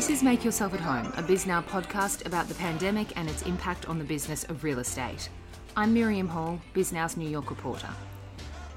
This 0.00 0.08
is 0.08 0.22
Make 0.22 0.46
Yourself 0.46 0.72
at 0.72 0.80
Home, 0.80 1.12
a 1.18 1.22
Bisnow 1.22 1.62
podcast 1.62 2.24
about 2.24 2.48
the 2.48 2.54
pandemic 2.54 3.14
and 3.18 3.28
its 3.28 3.42
impact 3.42 3.86
on 3.86 3.98
the 3.98 4.04
business 4.04 4.44
of 4.44 4.64
real 4.64 4.78
estate. 4.78 5.28
I'm 5.76 5.92
Miriam 5.92 6.26
Hall, 6.26 6.58
Bisnow's 6.74 7.18
New 7.18 7.28
York 7.28 7.50
reporter. 7.50 7.90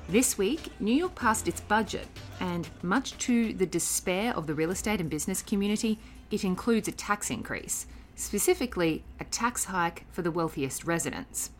This 0.09 0.37
week, 0.37 0.67
New 0.81 0.93
York 0.93 1.15
passed 1.15 1.47
its 1.47 1.61
budget, 1.61 2.09
and 2.41 2.67
much 2.81 3.17
to 3.19 3.53
the 3.53 3.65
despair 3.65 4.33
of 4.33 4.47
the 4.47 4.53
real 4.53 4.71
estate 4.71 4.99
and 4.99 5.09
business 5.09 5.41
community, 5.41 5.97
it 6.29 6.43
includes 6.43 6.89
a 6.89 6.91
tax 6.91 7.29
increase, 7.29 7.85
specifically 8.17 9.05
a 9.21 9.23
tax 9.23 9.63
hike 9.63 10.03
for 10.11 10.23
the 10.23 10.31
wealthiest 10.31 10.83
residents. 10.83 11.51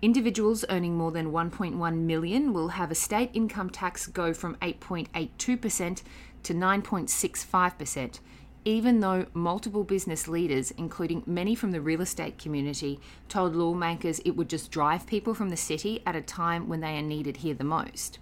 Individuals 0.00 0.64
earning 0.68 0.96
more 0.96 1.10
than 1.10 1.32
1.1 1.32 1.96
million 1.96 2.52
will 2.52 2.68
have 2.68 2.92
a 2.92 2.94
state 2.94 3.30
income 3.34 3.68
tax 3.68 4.06
go 4.06 4.32
from 4.32 4.54
8.82% 4.62 6.02
to 6.44 6.54
9.65%, 6.54 8.20
even 8.64 9.00
though 9.00 9.26
multiple 9.34 9.84
business 9.84 10.28
leaders, 10.28 10.70
including 10.72 11.22
many 11.26 11.54
from 11.54 11.72
the 11.72 11.80
real 11.80 12.00
estate 12.00 12.38
community, 12.38 13.00
told 13.28 13.56
lawmakers 13.56 14.20
it 14.20 14.32
would 14.32 14.48
just 14.48 14.70
drive 14.70 15.06
people 15.06 15.34
from 15.34 15.48
the 15.48 15.56
city 15.56 16.02
at 16.06 16.16
a 16.16 16.22
time 16.22 16.68
when 16.68 16.80
they 16.80 16.96
are 16.96 17.02
needed 17.02 17.38
here 17.38 17.54
the 17.54 17.64
most. 17.64 18.18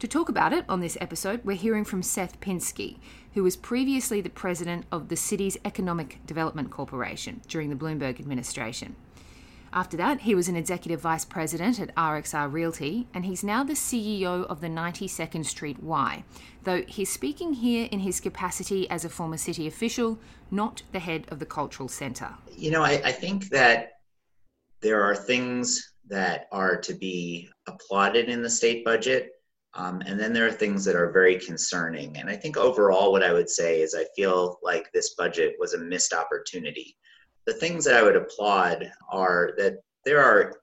To 0.00 0.08
talk 0.08 0.28
about 0.28 0.52
it 0.52 0.64
on 0.68 0.80
this 0.80 0.98
episode, 1.00 1.44
we're 1.44 1.56
hearing 1.56 1.84
from 1.84 2.02
Seth 2.02 2.40
Pinsky, 2.40 2.98
who 3.34 3.44
was 3.44 3.56
previously 3.56 4.20
the 4.20 4.30
president 4.30 4.84
of 4.90 5.08
the 5.08 5.16
city's 5.16 5.56
Economic 5.64 6.18
Development 6.26 6.70
Corporation 6.70 7.40
during 7.46 7.70
the 7.70 7.76
Bloomberg 7.76 8.18
administration. 8.18 8.96
After 9.74 9.96
that, 9.96 10.20
he 10.20 10.34
was 10.34 10.48
an 10.48 10.56
executive 10.56 11.00
vice 11.00 11.24
president 11.24 11.80
at 11.80 11.94
RXR 11.94 12.52
Realty, 12.52 13.08
and 13.14 13.24
he's 13.24 13.42
now 13.42 13.64
the 13.64 13.72
CEO 13.72 14.44
of 14.44 14.60
the 14.60 14.66
92nd 14.66 15.46
Street 15.46 15.82
Y, 15.82 16.24
though 16.64 16.82
he's 16.82 17.10
speaking 17.10 17.54
here 17.54 17.88
in 17.90 18.00
his 18.00 18.20
capacity 18.20 18.88
as 18.90 19.06
a 19.06 19.08
former 19.08 19.38
city 19.38 19.66
official, 19.66 20.18
not 20.50 20.82
the 20.92 20.98
head 20.98 21.24
of 21.28 21.38
the 21.38 21.46
cultural 21.46 21.88
centre. 21.88 22.34
You 22.50 22.70
know, 22.70 22.82
I, 22.82 23.00
I 23.02 23.12
think 23.12 23.48
that 23.48 23.92
there 24.82 25.02
are 25.02 25.16
things 25.16 25.94
that 26.08 26.48
are 26.52 26.76
to 26.76 26.92
be 26.92 27.48
applauded 27.66 28.28
in 28.28 28.42
the 28.42 28.50
state 28.50 28.84
budget. 28.84 29.30
Um, 29.74 30.02
and 30.04 30.20
then 30.20 30.34
there 30.34 30.46
are 30.46 30.52
things 30.52 30.84
that 30.84 30.96
are 30.96 31.10
very 31.10 31.38
concerning. 31.38 32.18
And 32.18 32.28
I 32.28 32.36
think 32.36 32.58
overall, 32.58 33.10
what 33.10 33.22
I 33.22 33.32
would 33.32 33.48
say 33.48 33.80
is 33.80 33.94
I 33.94 34.04
feel 34.14 34.58
like 34.62 34.92
this 34.92 35.14
budget 35.14 35.54
was 35.58 35.72
a 35.72 35.78
missed 35.78 36.12
opportunity 36.12 36.94
the 37.46 37.54
things 37.54 37.84
that 37.84 37.94
I 37.94 38.02
would 38.02 38.16
applaud 38.16 38.90
are 39.10 39.52
that 39.58 39.78
there 40.04 40.20
are 40.20 40.54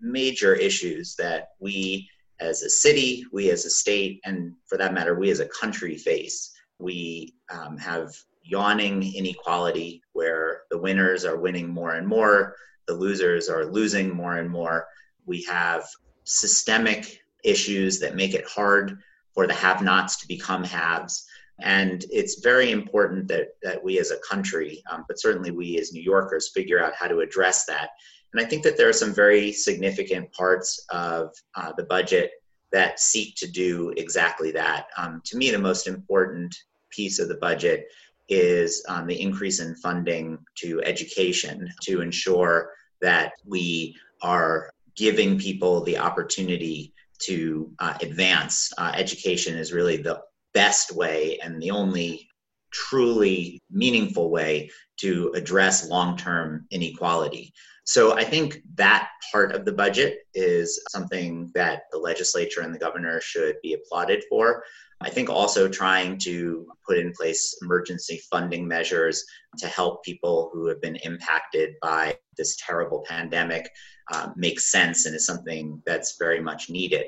major 0.00 0.54
issues 0.54 1.14
that 1.16 1.50
we 1.58 2.08
as 2.40 2.62
a 2.62 2.70
city, 2.70 3.24
we 3.32 3.50
as 3.50 3.64
a 3.64 3.70
state, 3.70 4.20
and 4.24 4.54
for 4.66 4.78
that 4.78 4.94
matter, 4.94 5.18
we 5.18 5.30
as 5.30 5.40
a 5.40 5.48
country 5.48 5.96
face. 5.96 6.52
We 6.78 7.34
um, 7.50 7.76
have 7.78 8.14
yawning 8.42 9.14
inequality 9.14 10.02
where 10.12 10.62
the 10.70 10.78
winners 10.78 11.24
are 11.24 11.36
winning 11.36 11.68
more 11.68 11.94
and 11.94 12.06
more, 12.06 12.54
the 12.86 12.94
losers 12.94 13.48
are 13.48 13.66
losing 13.66 14.14
more 14.14 14.36
and 14.36 14.48
more. 14.48 14.86
We 15.26 15.42
have 15.44 15.84
systemic 16.24 17.20
issues 17.44 18.00
that 18.00 18.16
make 18.16 18.34
it 18.34 18.48
hard 18.48 18.98
for 19.34 19.46
the 19.46 19.54
have 19.54 19.82
nots 19.82 20.16
to 20.16 20.28
become 20.28 20.64
haves. 20.64 21.27
And 21.60 22.04
it's 22.10 22.40
very 22.40 22.70
important 22.70 23.28
that, 23.28 23.48
that 23.62 23.82
we 23.82 23.98
as 23.98 24.10
a 24.10 24.18
country, 24.28 24.82
um, 24.90 25.04
but 25.08 25.20
certainly 25.20 25.50
we 25.50 25.78
as 25.78 25.92
New 25.92 26.02
Yorkers, 26.02 26.50
figure 26.54 26.82
out 26.82 26.94
how 26.94 27.08
to 27.08 27.20
address 27.20 27.64
that. 27.66 27.90
And 28.32 28.44
I 28.44 28.48
think 28.48 28.62
that 28.62 28.76
there 28.76 28.88
are 28.88 28.92
some 28.92 29.14
very 29.14 29.52
significant 29.52 30.30
parts 30.32 30.84
of 30.90 31.34
uh, 31.54 31.72
the 31.76 31.84
budget 31.84 32.32
that 32.70 33.00
seek 33.00 33.34
to 33.36 33.50
do 33.50 33.92
exactly 33.96 34.50
that. 34.52 34.86
Um, 34.96 35.22
to 35.24 35.36
me, 35.36 35.50
the 35.50 35.58
most 35.58 35.86
important 35.86 36.54
piece 36.90 37.18
of 37.18 37.28
the 37.28 37.36
budget 37.36 37.86
is 38.28 38.84
um, 38.88 39.06
the 39.06 39.20
increase 39.20 39.60
in 39.60 39.74
funding 39.76 40.38
to 40.56 40.82
education 40.82 41.72
to 41.82 42.02
ensure 42.02 42.72
that 43.00 43.32
we 43.46 43.96
are 44.20 44.70
giving 44.96 45.38
people 45.38 45.82
the 45.82 45.96
opportunity 45.96 46.92
to 47.20 47.70
uh, 47.78 47.96
advance. 48.02 48.72
Uh, 48.76 48.92
education 48.94 49.56
is 49.56 49.72
really 49.72 49.96
the 49.96 50.20
best 50.54 50.94
way 50.94 51.38
and 51.42 51.60
the 51.60 51.70
only 51.70 52.28
truly 52.70 53.62
meaningful 53.70 54.30
way 54.30 54.70
to 54.98 55.32
address 55.34 55.88
long 55.88 56.16
term 56.16 56.66
inequality. 56.70 57.52
So 57.84 58.14
I 58.14 58.24
think 58.24 58.58
that 58.74 59.08
part 59.32 59.52
of 59.52 59.64
the 59.64 59.72
budget 59.72 60.18
is 60.34 60.82
something 60.90 61.50
that 61.54 61.84
the 61.90 61.98
legislature 61.98 62.60
and 62.60 62.74
the 62.74 62.78
governor 62.78 63.18
should 63.20 63.56
be 63.62 63.72
applauded 63.72 64.24
for. 64.28 64.62
I 65.00 65.08
think 65.08 65.30
also 65.30 65.68
trying 65.68 66.18
to 66.18 66.66
put 66.86 66.98
in 66.98 67.12
place 67.12 67.56
emergency 67.62 68.20
funding 68.30 68.68
measures 68.68 69.24
to 69.58 69.68
help 69.68 70.04
people 70.04 70.50
who 70.52 70.66
have 70.66 70.82
been 70.82 70.96
impacted 70.96 71.76
by 71.80 72.18
this 72.36 72.56
terrible 72.56 73.04
pandemic 73.08 73.70
uh, 74.12 74.30
makes 74.36 74.70
sense 74.70 75.06
and 75.06 75.14
is 75.14 75.24
something 75.24 75.80
that's 75.86 76.16
very 76.18 76.40
much 76.40 76.68
needed 76.68 77.06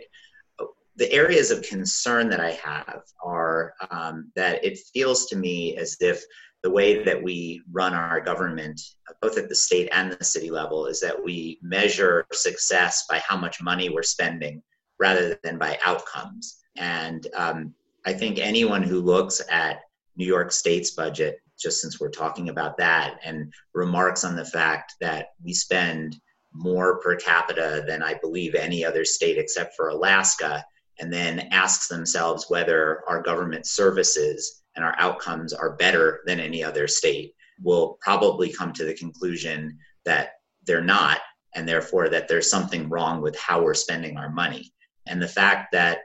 the 1.01 1.11
areas 1.11 1.51
of 1.51 1.63
concern 1.63 2.29
that 2.29 2.41
I 2.41 2.51
have 2.51 3.01
are 3.25 3.73
um, 3.91 4.31
that 4.37 4.63
it 4.63 4.79
feels 4.93 5.25
to 5.27 5.37
me 5.37 5.75
as 5.79 5.97
if 5.99 6.23
the 6.63 6.71
way 6.71 7.03
that 7.03 7.21
we 7.21 7.63
run 7.73 7.95
our 7.95 8.21
government, 8.21 8.79
both 9.23 9.39
at 9.39 9.49
the 9.49 9.55
state 9.55 9.89
and 9.93 10.13
the 10.13 10.23
city 10.23 10.51
level, 10.51 10.85
is 10.85 11.01
that 11.01 11.25
we 11.25 11.59
measure 11.63 12.27
success 12.33 13.07
by 13.09 13.19
how 13.27 13.39
much 13.39 13.63
money 13.63 13.89
we're 13.89 14.03
spending 14.03 14.63
rather 14.99 15.39
than 15.43 15.57
by 15.57 15.79
outcomes. 15.83 16.59
And 16.77 17.27
um, 17.35 17.75
I 18.05 18.13
think 18.13 18.39
anyone 18.39 18.83
who 18.83 19.01
looks 19.01 19.41
at 19.51 19.81
New 20.17 20.27
York 20.27 20.53
State's 20.53 20.91
budget, 20.91 21.39
just 21.59 21.81
since 21.81 21.99
we're 21.99 22.11
talking 22.11 22.51
about 22.51 22.77
that, 22.77 23.21
and 23.25 23.51
remarks 23.73 24.23
on 24.23 24.37
the 24.37 24.45
fact 24.45 24.97
that 25.01 25.29
we 25.43 25.55
spend 25.55 26.21
more 26.53 27.01
per 27.01 27.17
capita 27.17 27.85
than 27.87 28.03
I 28.03 28.15
believe 28.21 28.55
any 28.55 28.85
other 28.85 29.07
state 29.07 29.39
except 29.39 29.75
for 29.77 29.89
Alaska, 29.89 30.63
and 31.01 31.13
then 31.13 31.49
asks 31.51 31.89
themselves 31.89 32.47
whether 32.49 33.01
our 33.09 33.23
government 33.23 33.67
services 33.67 34.63
and 34.77 34.85
our 34.85 34.95
outcomes 34.99 35.53
are 35.53 35.77
better 35.77 36.21
than 36.27 36.39
any 36.39 36.63
other 36.63 36.87
state 36.87 37.35
will 37.63 37.99
probably 38.01 38.53
come 38.53 38.73
to 38.73 38.85
the 38.85 38.95
conclusion 38.95 39.77
that 40.05 40.35
they're 40.67 40.85
not 40.85 41.21
and 41.55 41.69
therefore 41.69 42.09
that 42.09 42.29
there's 42.29 42.51
something 42.51 42.89
wrong 42.89 43.21
with 43.21 43.37
how 43.39 43.63
we're 43.63 43.75
spending 43.75 44.17
our 44.17 44.31
money. 44.31 44.73
And 45.09 45.21
the 45.21 45.29
fact 45.29 45.73
that 45.73 45.99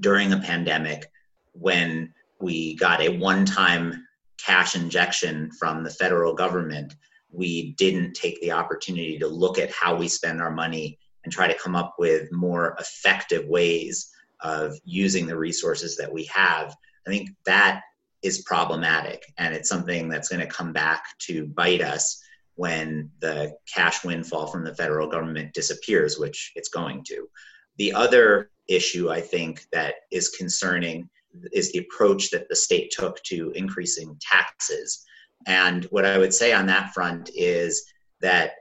during 0.00 0.30
the 0.30 0.38
pandemic 0.38 1.10
when 1.52 2.12
we 2.40 2.76
got 2.76 3.00
a 3.00 3.16
one-time 3.16 4.06
cash 4.38 4.76
injection 4.76 5.50
from 5.58 5.82
the 5.82 5.90
federal 5.90 6.34
government 6.34 6.94
we 7.30 7.72
didn't 7.72 8.14
take 8.14 8.40
the 8.40 8.52
opportunity 8.52 9.18
to 9.18 9.26
look 9.26 9.58
at 9.58 9.72
how 9.72 9.96
we 9.96 10.08
spend 10.08 10.40
our 10.40 10.50
money 10.50 10.98
and 11.24 11.32
try 11.32 11.48
to 11.48 11.58
come 11.58 11.74
up 11.74 11.94
with 11.98 12.30
more 12.30 12.76
effective 12.78 13.46
ways 13.46 14.10
of 14.42 14.74
using 14.84 15.26
the 15.26 15.36
resources 15.36 15.96
that 15.96 16.12
we 16.12 16.24
have, 16.24 16.74
I 17.06 17.10
think 17.10 17.30
that 17.46 17.82
is 18.22 18.42
problematic. 18.42 19.22
And 19.38 19.54
it's 19.54 19.68
something 19.68 20.08
that's 20.08 20.28
going 20.28 20.40
to 20.40 20.46
come 20.46 20.72
back 20.72 21.04
to 21.20 21.46
bite 21.46 21.82
us 21.82 22.22
when 22.56 23.10
the 23.20 23.54
cash 23.72 24.04
windfall 24.04 24.48
from 24.48 24.64
the 24.64 24.74
federal 24.74 25.08
government 25.08 25.54
disappears, 25.54 26.18
which 26.18 26.52
it's 26.56 26.68
going 26.68 27.04
to. 27.04 27.28
The 27.76 27.92
other 27.92 28.50
issue 28.68 29.10
I 29.10 29.20
think 29.20 29.66
that 29.72 29.94
is 30.10 30.30
concerning 30.30 31.08
is 31.52 31.70
the 31.70 31.78
approach 31.78 32.30
that 32.30 32.48
the 32.48 32.56
state 32.56 32.90
took 32.90 33.22
to 33.24 33.52
increasing 33.54 34.18
taxes. 34.20 35.04
And 35.46 35.84
what 35.86 36.04
I 36.04 36.18
would 36.18 36.34
say 36.34 36.52
on 36.52 36.66
that 36.66 36.92
front 36.92 37.30
is 37.34 37.84
that 38.20 38.52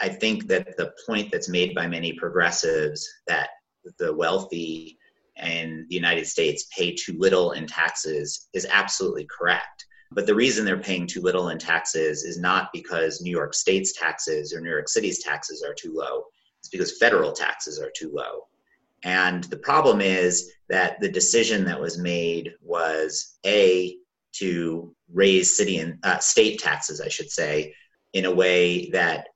I 0.00 0.08
think 0.08 0.48
that 0.48 0.76
the 0.76 0.92
point 1.06 1.30
that's 1.30 1.48
made 1.48 1.74
by 1.74 1.86
many 1.86 2.14
progressives 2.14 3.06
that 3.28 3.50
the 3.98 4.12
wealthy 4.12 4.98
and 5.36 5.86
the 5.88 5.94
United 5.94 6.26
States 6.26 6.66
pay 6.76 6.94
too 6.94 7.14
little 7.18 7.52
in 7.52 7.66
taxes 7.66 8.48
is 8.52 8.66
absolutely 8.70 9.26
correct. 9.26 9.86
But 10.12 10.26
the 10.26 10.34
reason 10.34 10.64
they're 10.64 10.78
paying 10.78 11.06
too 11.06 11.20
little 11.20 11.48
in 11.48 11.58
taxes 11.58 12.22
is 12.24 12.38
not 12.38 12.70
because 12.72 13.20
New 13.20 13.30
York 13.30 13.54
State's 13.54 13.92
taxes 13.92 14.54
or 14.54 14.60
New 14.60 14.70
York 14.70 14.88
City's 14.88 15.22
taxes 15.22 15.62
are 15.62 15.74
too 15.74 15.92
low. 15.94 16.24
It's 16.60 16.68
because 16.68 16.98
federal 16.98 17.32
taxes 17.32 17.80
are 17.80 17.92
too 17.96 18.12
low. 18.14 18.46
And 19.02 19.44
the 19.44 19.58
problem 19.58 20.00
is 20.00 20.52
that 20.68 20.98
the 21.00 21.08
decision 21.08 21.64
that 21.64 21.80
was 21.80 21.98
made 21.98 22.54
was 22.62 23.38
A, 23.44 23.96
to 24.38 24.94
raise 25.12 25.56
city 25.56 25.78
and 25.78 25.98
uh, 26.02 26.18
state 26.18 26.58
taxes, 26.58 27.00
I 27.00 27.08
should 27.08 27.30
say, 27.30 27.74
in 28.12 28.26
a 28.26 28.34
way 28.34 28.90
that 28.90 29.28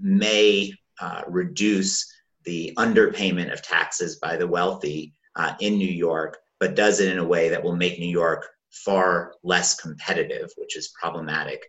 may 0.00 0.72
uh, 1.00 1.22
reduce 1.26 2.12
the 2.44 2.72
underpayment 2.76 3.52
of 3.52 3.62
taxes 3.62 4.16
by 4.16 4.36
the 4.36 4.46
wealthy 4.46 5.14
uh, 5.36 5.54
in 5.60 5.78
New 5.78 5.88
York, 5.88 6.38
but 6.60 6.74
does 6.74 7.00
it 7.00 7.10
in 7.10 7.18
a 7.18 7.24
way 7.24 7.48
that 7.48 7.62
will 7.62 7.76
make 7.76 7.98
New 7.98 8.08
York 8.08 8.48
far 8.72 9.34
less 9.42 9.74
competitive, 9.74 10.50
which 10.56 10.76
is 10.76 10.94
problematic. 11.00 11.68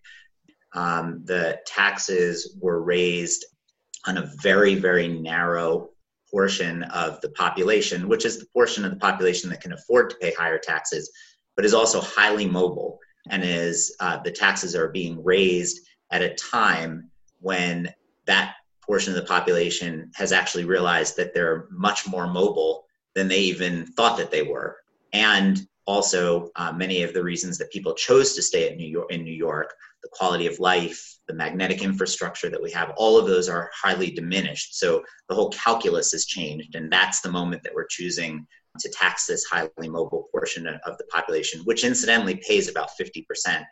Um, 0.74 1.22
the 1.26 1.60
taxes 1.66 2.58
were 2.60 2.82
raised 2.82 3.46
on 4.08 4.18
a 4.18 4.32
very, 4.42 4.76
very 4.76 5.08
narrow 5.08 5.90
portion 6.32 6.84
of 6.84 7.22
the 7.22 7.30
population, 7.30 8.08
which 8.08 8.26
is 8.26 8.40
the 8.40 8.48
portion 8.54 8.84
of 8.84 8.92
the 8.92 8.98
population 8.98 9.50
that 9.50 9.62
can 9.62 9.74
afford 9.74 10.10
to 10.10 10.16
pay 10.18 10.34
higher 10.34 10.58
taxes, 10.58 11.12
but 11.56 11.66
is 11.66 11.74
also 11.74 12.02
highly 12.02 12.48
mobile. 12.48 13.00
and 13.30 13.44
is 13.44 13.96
uh, 14.02 14.18
the 14.18 14.32
taxes 14.32 14.76
are 14.76 14.90
being 14.90 15.24
raised 15.24 15.80
at 16.12 16.22
a 16.22 16.36
time 16.36 17.10
when 17.40 17.90
that 18.26 18.56
portion 18.86 19.14
of 19.14 19.16
the 19.16 19.28
population 19.28 20.12
has 20.16 20.34
actually 20.34 20.66
realized 20.66 21.16
that 21.16 21.34
they're 21.34 21.68
much 21.72 22.06
more 22.06 22.28
mobile 22.28 22.84
than 23.16 23.28
they 23.28 23.40
even 23.40 23.86
thought 23.86 24.18
that 24.18 24.32
they 24.32 24.44
were. 24.44 24.78
And 25.12 25.66
also, 25.86 26.50
uh, 26.56 26.72
many 26.72 27.04
of 27.04 27.14
the 27.14 27.24
reasons 27.24 27.58
that 27.58 27.72
people 27.72 27.94
chose 27.94 28.34
to 28.36 28.42
stay 28.42 28.70
at 28.70 28.78
New 28.78 28.88
York, 28.88 29.12
in 29.12 29.24
New 29.24 29.34
York, 29.34 29.74
the 30.02 30.10
quality 30.12 30.48
of 30.48 30.60
life, 30.60 31.18
the 31.28 31.34
magnetic 31.34 31.82
infrastructure 31.82 32.50
that 32.50 32.62
we 32.62 32.72
have, 32.72 32.94
all 32.98 33.18
of 33.18 33.28
those 33.28 33.50
are 33.50 33.70
highly 33.74 34.12
diminished. 34.12 34.78
So 34.78 35.04
the 35.30 35.36
whole 35.36 35.50
calculus 35.50 36.12
has 36.12 36.26
changed, 36.26 36.76
and 36.76 36.92
that's 36.92 37.22
the 37.22 37.32
moment 37.32 37.64
that 37.64 37.74
we're 37.74 37.88
choosing 37.88 38.46
to 38.80 38.90
tax 38.90 39.28
this 39.28 39.44
highly 39.46 39.88
mobile 39.88 40.28
portion 40.32 40.68
of 40.68 40.98
the 40.98 41.04
population, 41.12 41.62
which 41.62 41.84
incidentally 41.84 42.42
pays 42.48 42.70
about 42.70 42.90
50% 43.00 43.26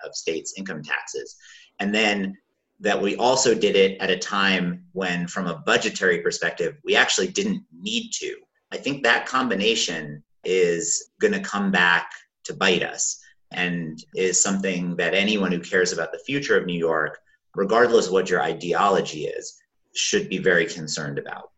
of 0.05 0.15
states' 0.15 0.53
income 0.57 0.83
taxes. 0.83 1.35
And 1.79 1.93
then 1.93 2.37
that 2.79 3.01
we 3.01 3.15
also 3.15 3.53
did 3.53 3.75
it 3.75 3.99
at 3.99 4.09
a 4.09 4.17
time 4.17 4.85
when, 4.93 5.27
from 5.27 5.47
a 5.47 5.59
budgetary 5.65 6.19
perspective, 6.19 6.77
we 6.83 6.95
actually 6.95 7.27
didn't 7.27 7.63
need 7.71 8.09
to. 8.13 8.35
I 8.71 8.77
think 8.77 9.03
that 9.03 9.25
combination 9.25 10.23
is 10.43 11.11
going 11.19 11.33
to 11.33 11.39
come 11.39 11.71
back 11.71 12.11
to 12.45 12.53
bite 12.53 12.83
us 12.83 13.21
and 13.51 14.03
is 14.15 14.41
something 14.41 14.95
that 14.95 15.13
anyone 15.13 15.51
who 15.51 15.59
cares 15.59 15.91
about 15.91 16.11
the 16.11 16.19
future 16.19 16.57
of 16.57 16.65
New 16.65 16.77
York, 16.77 17.19
regardless 17.55 18.07
of 18.07 18.13
what 18.13 18.29
your 18.29 18.41
ideology 18.41 19.25
is, 19.25 19.61
should 19.93 20.29
be 20.29 20.37
very 20.37 20.65
concerned 20.65 21.19
about. 21.19 21.51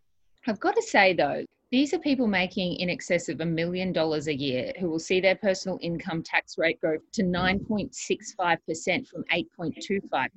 I've 0.48 0.60
got 0.60 0.76
to 0.76 0.82
say, 0.82 1.14
though, 1.14 1.46
these 1.74 1.92
are 1.92 1.98
people 1.98 2.28
making 2.28 2.76
in 2.76 2.88
excess 2.88 3.30
of 3.30 3.42
a 3.42 3.46
million 3.46 3.92
dollars 3.92 4.28
a 4.28 4.36
year 4.36 4.72
who 4.80 4.88
will 4.88 5.00
see 5.00 5.20
their 5.20 5.34
personal 5.34 5.80
income 5.82 6.22
tax 6.22 6.56
rate 6.56 6.80
go 6.80 7.00
to 7.12 7.24
9.65% 7.24 9.08
from 9.08 9.24
8.25%. 9.24 10.30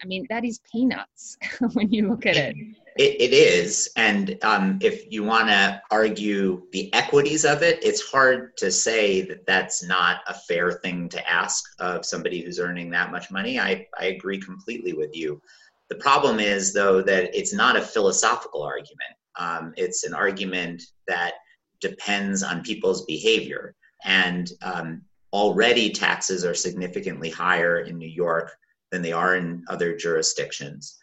I 0.00 0.06
mean, 0.06 0.24
that 0.30 0.44
is 0.44 0.60
peanuts 0.70 1.36
when 1.72 1.90
you 1.90 2.08
look 2.08 2.26
at 2.26 2.36
it. 2.36 2.54
It, 2.96 3.20
it 3.20 3.32
is. 3.32 3.90
And 3.96 4.38
um, 4.42 4.78
if 4.80 5.10
you 5.10 5.24
want 5.24 5.48
to 5.48 5.82
argue 5.90 6.62
the 6.70 6.94
equities 6.94 7.44
of 7.44 7.64
it, 7.64 7.82
it's 7.82 8.08
hard 8.08 8.56
to 8.58 8.70
say 8.70 9.22
that 9.22 9.44
that's 9.46 9.82
not 9.82 10.20
a 10.28 10.34
fair 10.34 10.70
thing 10.70 11.08
to 11.08 11.28
ask 11.28 11.64
of 11.80 12.06
somebody 12.06 12.40
who's 12.40 12.60
earning 12.60 12.88
that 12.90 13.10
much 13.10 13.32
money. 13.32 13.58
I, 13.58 13.88
I 13.98 14.04
agree 14.04 14.38
completely 14.38 14.92
with 14.92 15.10
you. 15.12 15.42
The 15.88 15.96
problem 15.96 16.38
is, 16.38 16.72
though, 16.72 17.02
that 17.02 17.36
it's 17.36 17.52
not 17.52 17.74
a 17.74 17.82
philosophical 17.82 18.62
argument 18.62 19.16
um, 19.38 19.72
it's 19.76 20.04
an 20.04 20.14
argument 20.14 20.82
that 21.06 21.34
depends 21.80 22.42
on 22.42 22.62
people's 22.62 23.04
behavior. 23.04 23.74
And 24.04 24.50
um, 24.62 25.02
already 25.32 25.90
taxes 25.90 26.44
are 26.44 26.54
significantly 26.54 27.30
higher 27.30 27.80
in 27.80 27.98
New 27.98 28.08
York 28.08 28.52
than 28.90 29.02
they 29.02 29.12
are 29.12 29.36
in 29.36 29.64
other 29.68 29.96
jurisdictions. 29.96 30.98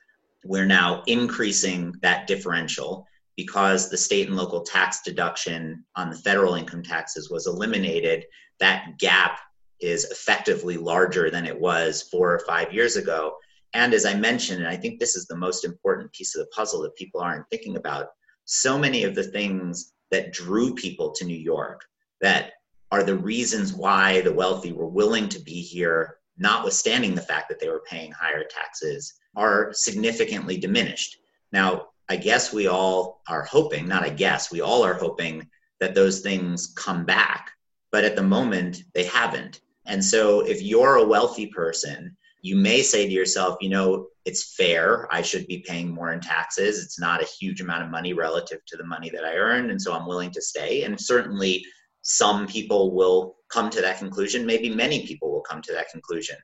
We're 0.45 0.65
now 0.65 1.03
increasing 1.07 1.93
that 2.01 2.27
differential 2.27 3.05
because 3.35 3.89
the 3.89 3.97
state 3.97 4.27
and 4.27 4.37
local 4.37 4.61
tax 4.61 5.01
deduction 5.01 5.83
on 5.95 6.09
the 6.09 6.17
federal 6.17 6.55
income 6.55 6.83
taxes 6.83 7.29
was 7.29 7.47
eliminated. 7.47 8.25
That 8.59 8.97
gap 8.97 9.39
is 9.79 10.05
effectively 10.05 10.77
larger 10.77 11.29
than 11.29 11.45
it 11.45 11.59
was 11.59 12.03
four 12.03 12.33
or 12.33 12.39
five 12.39 12.71
years 12.73 12.95
ago. 12.95 13.35
And 13.73 13.93
as 13.93 14.05
I 14.05 14.13
mentioned, 14.13 14.59
and 14.59 14.69
I 14.69 14.75
think 14.75 14.99
this 14.99 15.15
is 15.15 15.27
the 15.27 15.35
most 15.35 15.65
important 15.65 16.11
piece 16.11 16.35
of 16.35 16.39
the 16.39 16.51
puzzle 16.55 16.81
that 16.83 16.95
people 16.95 17.21
aren't 17.21 17.49
thinking 17.49 17.77
about, 17.77 18.07
so 18.51 18.77
many 18.77 19.05
of 19.05 19.15
the 19.15 19.23
things 19.23 19.93
that 20.11 20.33
drew 20.33 20.75
people 20.75 21.11
to 21.11 21.23
New 21.23 21.37
York 21.37 21.85
that 22.19 22.51
are 22.91 23.01
the 23.01 23.15
reasons 23.15 23.73
why 23.73 24.19
the 24.19 24.33
wealthy 24.33 24.73
were 24.73 24.89
willing 24.89 25.29
to 25.29 25.39
be 25.39 25.61
here, 25.61 26.17
notwithstanding 26.37 27.15
the 27.15 27.21
fact 27.21 27.47
that 27.47 27.61
they 27.61 27.69
were 27.69 27.83
paying 27.87 28.11
higher 28.11 28.43
taxes, 28.43 29.13
are 29.37 29.71
significantly 29.71 30.57
diminished. 30.57 31.15
Now, 31.53 31.87
I 32.09 32.17
guess 32.17 32.51
we 32.51 32.67
all 32.67 33.21
are 33.29 33.43
hoping, 33.43 33.87
not 33.87 34.03
I 34.03 34.09
guess, 34.09 34.51
we 34.51 34.59
all 34.59 34.83
are 34.83 34.95
hoping 34.95 35.47
that 35.79 35.95
those 35.95 36.19
things 36.19 36.73
come 36.75 37.05
back. 37.05 37.51
But 37.89 38.03
at 38.03 38.17
the 38.17 38.23
moment, 38.23 38.83
they 38.93 39.05
haven't. 39.05 39.61
And 39.85 40.03
so 40.03 40.41
if 40.41 40.61
you're 40.61 40.95
a 40.95 41.07
wealthy 41.07 41.47
person 41.47 42.17
you 42.41 42.55
may 42.55 42.81
say 42.81 43.05
to 43.05 43.11
yourself, 43.11 43.57
you 43.61 43.69
know, 43.69 44.07
it's 44.25 44.55
fair. 44.55 45.07
I 45.13 45.21
should 45.21 45.47
be 45.47 45.63
paying 45.67 45.89
more 45.89 46.11
in 46.11 46.19
taxes. 46.19 46.83
It's 46.83 46.99
not 46.99 47.21
a 47.21 47.27
huge 47.39 47.61
amount 47.61 47.83
of 47.83 47.89
money 47.89 48.13
relative 48.13 48.59
to 48.67 48.77
the 48.77 48.83
money 48.83 49.09
that 49.09 49.23
I 49.23 49.35
earned. 49.35 49.71
And 49.71 49.81
so 49.81 49.93
I'm 49.93 50.07
willing 50.07 50.31
to 50.31 50.41
stay. 50.41 50.83
And 50.83 50.99
certainly 50.99 51.63
some 52.01 52.47
people 52.47 52.93
will 52.95 53.35
come 53.49 53.69
to 53.71 53.81
that 53.81 53.99
conclusion. 53.99 54.45
Maybe 54.45 54.69
many 54.69 55.05
people 55.05 55.31
will 55.31 55.41
come 55.41 55.61
to 55.63 55.73
that 55.73 55.89
conclusion, 55.89 56.37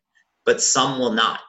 but 0.46 0.62
some 0.62 1.00
will 1.00 1.14
not. 1.14 1.40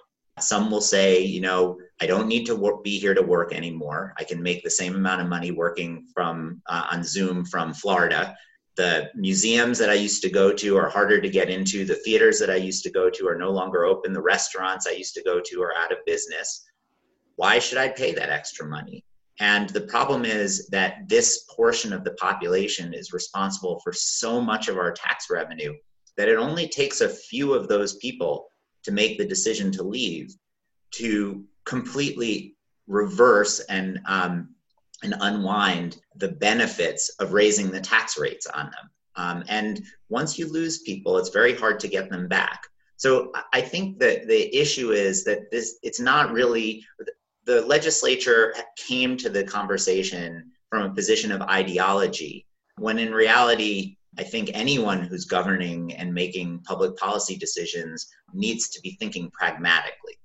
Some 0.41 0.71
will 0.71 0.81
say, 0.81 1.21
you 1.21 1.41
know, 1.41 1.79
I 2.01 2.07
don't 2.07 2.29
need 2.29 2.45
to 2.47 2.55
work, 2.55 2.85
be 2.85 2.99
here 2.99 3.15
to 3.15 3.23
work 3.23 3.53
anymore. 3.53 4.15
I 4.19 4.25
can 4.25 4.41
make 4.43 4.63
the 4.63 4.71
same 4.71 4.95
amount 4.95 5.21
of 5.21 5.27
money 5.27 5.51
working 5.51 6.07
from 6.15 6.63
uh, 6.69 6.87
on 6.93 7.03
Zoom 7.03 7.45
from 7.45 7.75
Florida 7.75 8.37
the 8.79 9.11
museums 9.17 9.77
that 9.77 9.91
I 9.91 9.95
used 9.95 10.23
to 10.23 10.31
go 10.31 10.53
to 10.53 10.77
are 10.77 10.89
harder 10.89 11.21
to 11.21 11.29
get 11.29 11.51
into. 11.51 11.85
The 11.85 11.97
theaters 11.97 12.39
that 12.39 12.49
I 12.49 12.55
used 12.55 12.85
to 12.85 12.91
go 12.91 13.11
to 13.11 13.27
are 13.27 13.37
no 13.37 13.51
longer 13.51 13.85
open. 13.85 14.13
The 14.13 14.23
restaurants 14.23 14.87
I 14.87 14.93
used 14.93 15.15
to 15.15 15.23
go 15.25 15.41
to 15.45 15.63
are 15.63 15.75
out 15.77 15.91
of 15.91 15.99
business. 16.07 16.65
Why 17.35 17.59
should 17.59 17.79
I 17.79 17.89
pay 17.89 18.13
that 18.13 18.31
extra 18.31 18.65
money? 18.65 19.05
And 19.41 19.69
the 19.71 19.81
problem 19.81 20.25
is 20.25 20.69
that 20.69 21.09
this 21.09 21.45
portion 21.55 21.93
of 21.93 22.05
the 22.05 22.13
population 22.13 22.95
is 22.95 23.13
responsible 23.13 23.81
for 23.83 23.93
so 23.93 24.41
much 24.41 24.69
of 24.69 24.79
our 24.79 24.93
tax 24.93 25.27
revenue 25.29 25.75
that 26.17 26.29
it 26.29 26.39
only 26.39 26.69
takes 26.69 27.01
a 27.01 27.09
few 27.09 27.55
of 27.55 27.67
those 27.67 27.97
people 27.97 28.47
to 28.85 28.93
make 28.93 29.19
the 29.19 29.27
decision 29.27 29.73
to 29.73 29.83
leave 29.83 30.33
to 30.93 31.45
completely 31.65 32.55
reverse 32.87 33.59
and 33.69 34.01
um, 34.07 34.55
and 35.03 35.15
unwind 35.21 35.99
the 36.17 36.29
benefits 36.29 37.09
of 37.21 37.33
raising 37.33 37.71
the 37.71 37.81
tax 37.81 38.19
rates 38.19 38.47
on 38.47 38.67
them. 38.67 38.91
Um, 39.17 39.45
and 39.49 39.83
once 40.09 40.39
you 40.39 40.51
lose 40.51 40.83
people, 40.83 41.19
it's 41.19 41.29
very 41.31 41.55
hard 41.55 41.81
to 41.81 41.89
get 41.89 42.11
them 42.11 42.29
back. 42.29 42.63
So 42.97 43.33
I 43.53 43.61
think 43.61 43.99
that 44.01 44.27
the 44.27 44.57
issue 44.57 44.91
is 44.91 45.25
that 45.25 45.51
this 45.53 45.79
it's 45.83 46.01
not 46.01 46.33
really 46.33 46.85
the 47.45 47.63
legislature 47.63 48.55
came 48.77 49.17
to 49.19 49.29
the 49.29 49.45
conversation 49.45 50.51
from 50.69 50.83
a 50.83 50.95
position 50.95 51.33
of 51.33 51.41
ideology 51.43 52.45
when 52.77 52.99
in 52.99 53.13
reality 53.13 53.97
I 54.19 54.25
think 54.25 54.51
anyone 54.53 55.01
who's 55.01 55.25
governing 55.25 55.95
and 55.95 56.13
making 56.13 56.61
public 56.65 56.97
policy 56.97 57.37
decisions 57.37 58.09
needs 58.35 58.69
to 58.71 58.81
be 58.81 58.97
thinking 58.99 59.31
pragmatically 59.31 60.19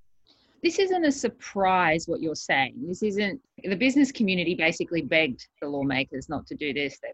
this 0.64 0.80
isn't 0.80 1.04
a 1.04 1.12
surprise 1.12 2.08
what 2.08 2.22
you're 2.22 2.36
saying. 2.36 2.76
This 2.88 3.04
isn't 3.04 3.42
the 3.64 3.76
business 3.76 4.12
community 4.12 4.56
basically 4.56 5.02
begged 5.02 5.46
the 5.62 5.68
lawmakers 5.68 6.30
not 6.30 6.48
to 6.48 6.56
do 6.56 6.74
this. 6.74 6.98
They 7.02 7.10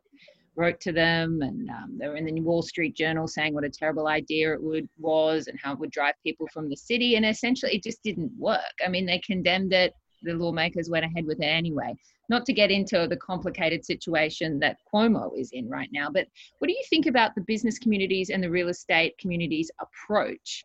wrote 0.55 0.79
to 0.81 0.91
them, 0.91 1.41
and 1.41 1.69
um, 1.69 1.97
they 1.99 2.07
were 2.07 2.15
in 2.15 2.25
the 2.25 2.41
Wall 2.41 2.61
Street 2.61 2.95
Journal 2.95 3.27
saying 3.27 3.53
what 3.55 3.63
a 3.63 3.69
terrible 3.69 4.07
idea 4.07 4.53
it 4.53 4.61
would 4.61 4.87
was 4.99 5.47
and 5.47 5.57
how 5.61 5.73
it 5.73 5.79
would 5.79 5.91
drive 5.91 6.13
people 6.23 6.47
from 6.53 6.69
the 6.69 6.75
city. 6.75 7.15
And 7.15 7.25
essentially, 7.25 7.73
it 7.75 7.83
just 7.83 8.03
didn't 8.03 8.31
work. 8.37 8.59
I 8.85 8.89
mean, 8.89 9.05
they 9.05 9.19
condemned 9.19 9.73
it. 9.73 9.93
The 10.21 10.33
lawmakers 10.33 10.89
went 10.89 11.05
ahead 11.05 11.25
with 11.25 11.41
it 11.41 11.45
anyway. 11.45 11.95
Not 12.27 12.45
to 12.45 12.53
get 12.53 12.69
into 12.69 13.07
the 13.07 13.17
complicated 13.17 13.83
situation 13.83 14.59
that 14.59 14.77
Cuomo 14.93 15.31
is 15.35 15.49
in 15.53 15.67
right 15.67 15.89
now, 15.91 16.09
but 16.11 16.27
what 16.59 16.67
do 16.67 16.73
you 16.73 16.83
think 16.87 17.07
about 17.07 17.33
the 17.33 17.41
business 17.41 17.79
communities 17.79 18.29
and 18.29 18.43
the 18.43 18.51
real 18.51 18.67
estate 18.67 19.17
communities' 19.17 19.71
approach? 19.81 20.63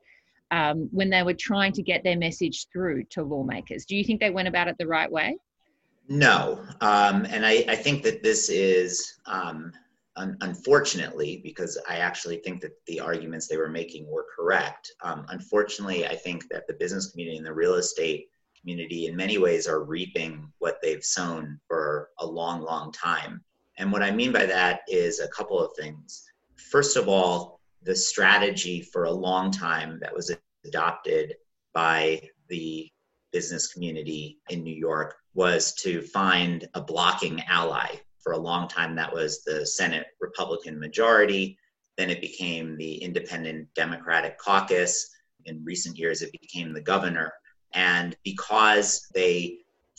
Um, 0.54 0.88
when 0.92 1.10
they 1.10 1.24
were 1.24 1.34
trying 1.34 1.72
to 1.72 1.82
get 1.82 2.04
their 2.04 2.16
message 2.16 2.68
through 2.72 3.02
to 3.10 3.24
lawmakers. 3.24 3.84
Do 3.84 3.96
you 3.96 4.04
think 4.04 4.20
they 4.20 4.30
went 4.30 4.46
about 4.46 4.68
it 4.68 4.76
the 4.78 4.86
right 4.86 5.10
way? 5.10 5.36
No. 6.08 6.64
Um, 6.80 7.26
and 7.28 7.44
I, 7.44 7.64
I, 7.68 7.74
think 7.74 8.04
that 8.04 8.22
this 8.22 8.50
is, 8.50 9.18
um, 9.26 9.72
un- 10.14 10.36
unfortunately, 10.42 11.40
because 11.42 11.76
I 11.88 11.96
actually 11.96 12.36
think 12.36 12.60
that 12.60 12.72
the 12.86 13.00
arguments 13.00 13.48
they 13.48 13.56
were 13.56 13.68
making 13.68 14.08
were 14.08 14.26
correct. 14.36 14.92
Um, 15.02 15.26
unfortunately, 15.30 16.06
I 16.06 16.14
think 16.14 16.48
that 16.50 16.68
the 16.68 16.74
business 16.74 17.10
community 17.10 17.38
and 17.38 17.46
the 17.46 17.52
real 17.52 17.74
estate 17.74 18.28
community, 18.60 19.06
in 19.08 19.16
many 19.16 19.38
ways, 19.38 19.66
are 19.66 19.82
reaping 19.82 20.52
what 20.58 20.78
they've 20.82 21.04
sown 21.04 21.58
for 21.66 22.10
a 22.20 22.26
long, 22.26 22.62
long 22.62 22.92
time. 22.92 23.42
And 23.78 23.90
what 23.90 24.02
I 24.04 24.12
mean 24.12 24.30
by 24.30 24.46
that 24.46 24.82
is 24.86 25.18
a 25.18 25.28
couple 25.28 25.58
of 25.58 25.72
things. 25.76 26.30
First 26.54 26.96
of 26.96 27.08
all, 27.08 27.58
the 27.82 27.94
strategy 27.94 28.80
for 28.80 29.04
a 29.04 29.10
long 29.10 29.50
time 29.50 29.98
that 30.00 30.14
was 30.14 30.34
adopted 30.64 31.34
by 31.72 32.20
the 32.48 32.90
business 33.32 33.72
community 33.72 34.38
in 34.48 34.62
New 34.62 34.74
York 34.74 35.16
was 35.34 35.74
to 35.74 36.00
find 36.02 36.68
a 36.74 36.80
blocking 36.80 37.42
ally. 37.48 37.96
For 38.20 38.32
a 38.32 38.38
long 38.38 38.68
time, 38.68 38.94
that 38.94 39.12
was 39.12 39.42
the 39.42 39.66
Senate 39.66 40.06
Republican 40.20 40.78
majority. 40.78 41.58
Then 41.98 42.10
it 42.10 42.20
became 42.20 42.76
the 42.76 42.94
Independent 42.94 43.68
Democratic 43.74 44.38
Caucus. 44.38 45.10
In 45.44 45.64
recent 45.64 45.98
years, 45.98 46.22
it 46.22 46.32
became 46.32 46.72
the 46.72 46.80
governor. 46.80 47.32
And 47.74 48.16
because 48.24 49.08
they 49.14 49.58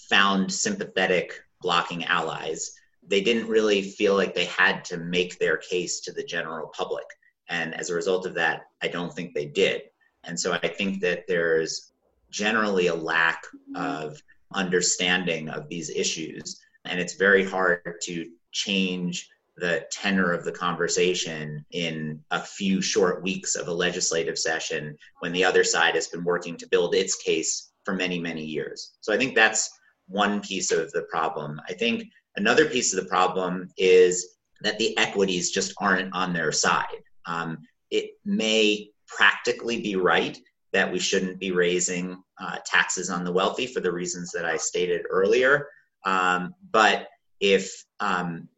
found 0.09 0.51
sympathetic 0.51 1.39
blocking 1.61 2.05
allies, 2.05 2.71
they 3.07 3.21
didn't 3.21 3.47
really 3.47 3.81
feel 3.81 4.15
like 4.15 4.33
they 4.33 4.45
had 4.45 4.83
to 4.85 4.97
make 4.97 5.37
their 5.37 5.57
case 5.57 5.99
to 6.01 6.11
the 6.11 6.23
general 6.23 6.69
public. 6.69 7.05
And 7.49 7.75
as 7.75 7.89
a 7.89 7.95
result 7.95 8.25
of 8.25 8.33
that, 8.35 8.63
I 8.81 8.87
don't 8.87 9.13
think 9.13 9.33
they 9.33 9.45
did. 9.45 9.83
And 10.25 10.39
so 10.39 10.53
I 10.53 10.67
think 10.67 11.01
that 11.01 11.25
there's 11.27 11.91
generally 12.31 12.87
a 12.87 12.95
lack 12.95 13.43
of 13.75 14.21
understanding 14.53 15.49
of 15.49 15.69
these 15.69 15.89
issues. 15.89 16.59
And 16.85 16.99
it's 16.99 17.13
very 17.15 17.45
hard 17.45 17.81
to 18.03 18.29
change 18.51 19.29
the 19.57 19.85
tenor 19.91 20.31
of 20.33 20.43
the 20.43 20.51
conversation 20.51 21.65
in 21.71 22.19
a 22.31 22.39
few 22.39 22.81
short 22.81 23.23
weeks 23.23 23.55
of 23.55 23.67
a 23.67 23.73
legislative 23.73 24.37
session 24.37 24.97
when 25.19 25.31
the 25.31 25.45
other 25.45 25.63
side 25.63 25.95
has 25.95 26.07
been 26.07 26.23
working 26.23 26.57
to 26.57 26.67
build 26.67 26.93
its 26.93 27.15
case 27.15 27.71
for 27.85 27.93
many, 27.93 28.19
many 28.19 28.43
years. 28.43 28.97
So 28.99 29.13
I 29.13 29.17
think 29.17 29.33
that's 29.33 29.69
one 30.07 30.41
piece 30.41 30.71
of 30.71 30.91
the 30.91 31.03
problem. 31.03 31.61
I 31.69 31.73
think 31.73 32.03
another 32.35 32.65
piece 32.65 32.93
of 32.93 33.01
the 33.01 33.09
problem 33.09 33.69
is 33.77 34.35
that 34.61 34.77
the 34.77 34.97
equities 34.97 35.51
just 35.51 35.73
aren't 35.79 36.13
on 36.13 36.33
their 36.33 36.51
side. 36.51 37.03
Um, 37.25 37.59
it 37.91 38.11
may 38.25 38.89
practically 39.07 39.81
be 39.81 39.95
right 39.95 40.37
that 40.73 40.91
we 40.91 40.99
shouldn't 40.99 41.39
be 41.39 41.51
raising 41.51 42.21
uh, 42.41 42.57
taxes 42.65 43.09
on 43.09 43.23
the 43.23 43.31
wealthy 43.31 43.65
for 43.65 43.79
the 43.79 43.91
reasons 43.91 44.31
that 44.31 44.45
I 44.45 44.57
stated 44.57 45.05
earlier. 45.09 45.67
Um, 46.05 46.53
but 46.71 47.07
if 47.39 47.71
um, 47.99 48.49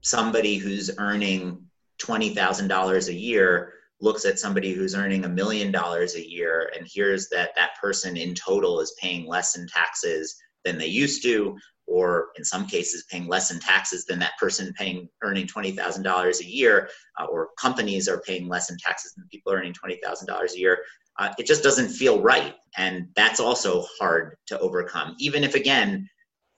somebody 0.00 0.56
who's 0.56 0.90
earning 0.98 1.66
$20,000 2.00 3.08
a 3.08 3.14
year 3.14 3.74
looks 4.00 4.24
at 4.24 4.38
somebody 4.38 4.72
who's 4.72 4.94
earning 4.94 5.24
a 5.24 5.28
million 5.28 5.70
dollars 5.70 6.14
a 6.14 6.26
year 6.26 6.72
and 6.76 6.86
hears 6.86 7.28
that 7.28 7.50
that 7.54 7.72
person 7.80 8.16
in 8.16 8.34
total 8.34 8.80
is 8.80 8.96
paying 9.00 9.26
less 9.26 9.58
in 9.58 9.66
taxes 9.66 10.36
than 10.64 10.78
they 10.78 10.86
used 10.86 11.22
to, 11.22 11.56
or 11.90 12.28
in 12.36 12.44
some 12.44 12.66
cases 12.66 13.04
paying 13.10 13.26
less 13.26 13.50
in 13.50 13.58
taxes 13.58 14.04
than 14.04 14.20
that 14.20 14.38
person 14.38 14.72
paying 14.78 15.08
earning 15.22 15.46
$20,000 15.46 16.40
a 16.40 16.46
year, 16.46 16.88
uh, 17.18 17.24
or 17.24 17.48
companies 17.58 18.08
are 18.08 18.20
paying 18.20 18.48
less 18.48 18.70
in 18.70 18.76
taxes 18.78 19.12
than 19.14 19.26
people 19.28 19.52
earning 19.52 19.74
$20,000 19.74 20.52
a 20.52 20.58
year. 20.58 20.78
Uh, 21.18 21.30
it 21.36 21.46
just 21.46 21.64
doesn't 21.64 21.88
feel 21.88 22.22
right. 22.22 22.54
And 22.78 23.08
that's 23.16 23.40
also 23.40 23.84
hard 23.98 24.36
to 24.46 24.58
overcome, 24.60 25.16
even 25.18 25.42
if, 25.42 25.56
again, 25.56 26.08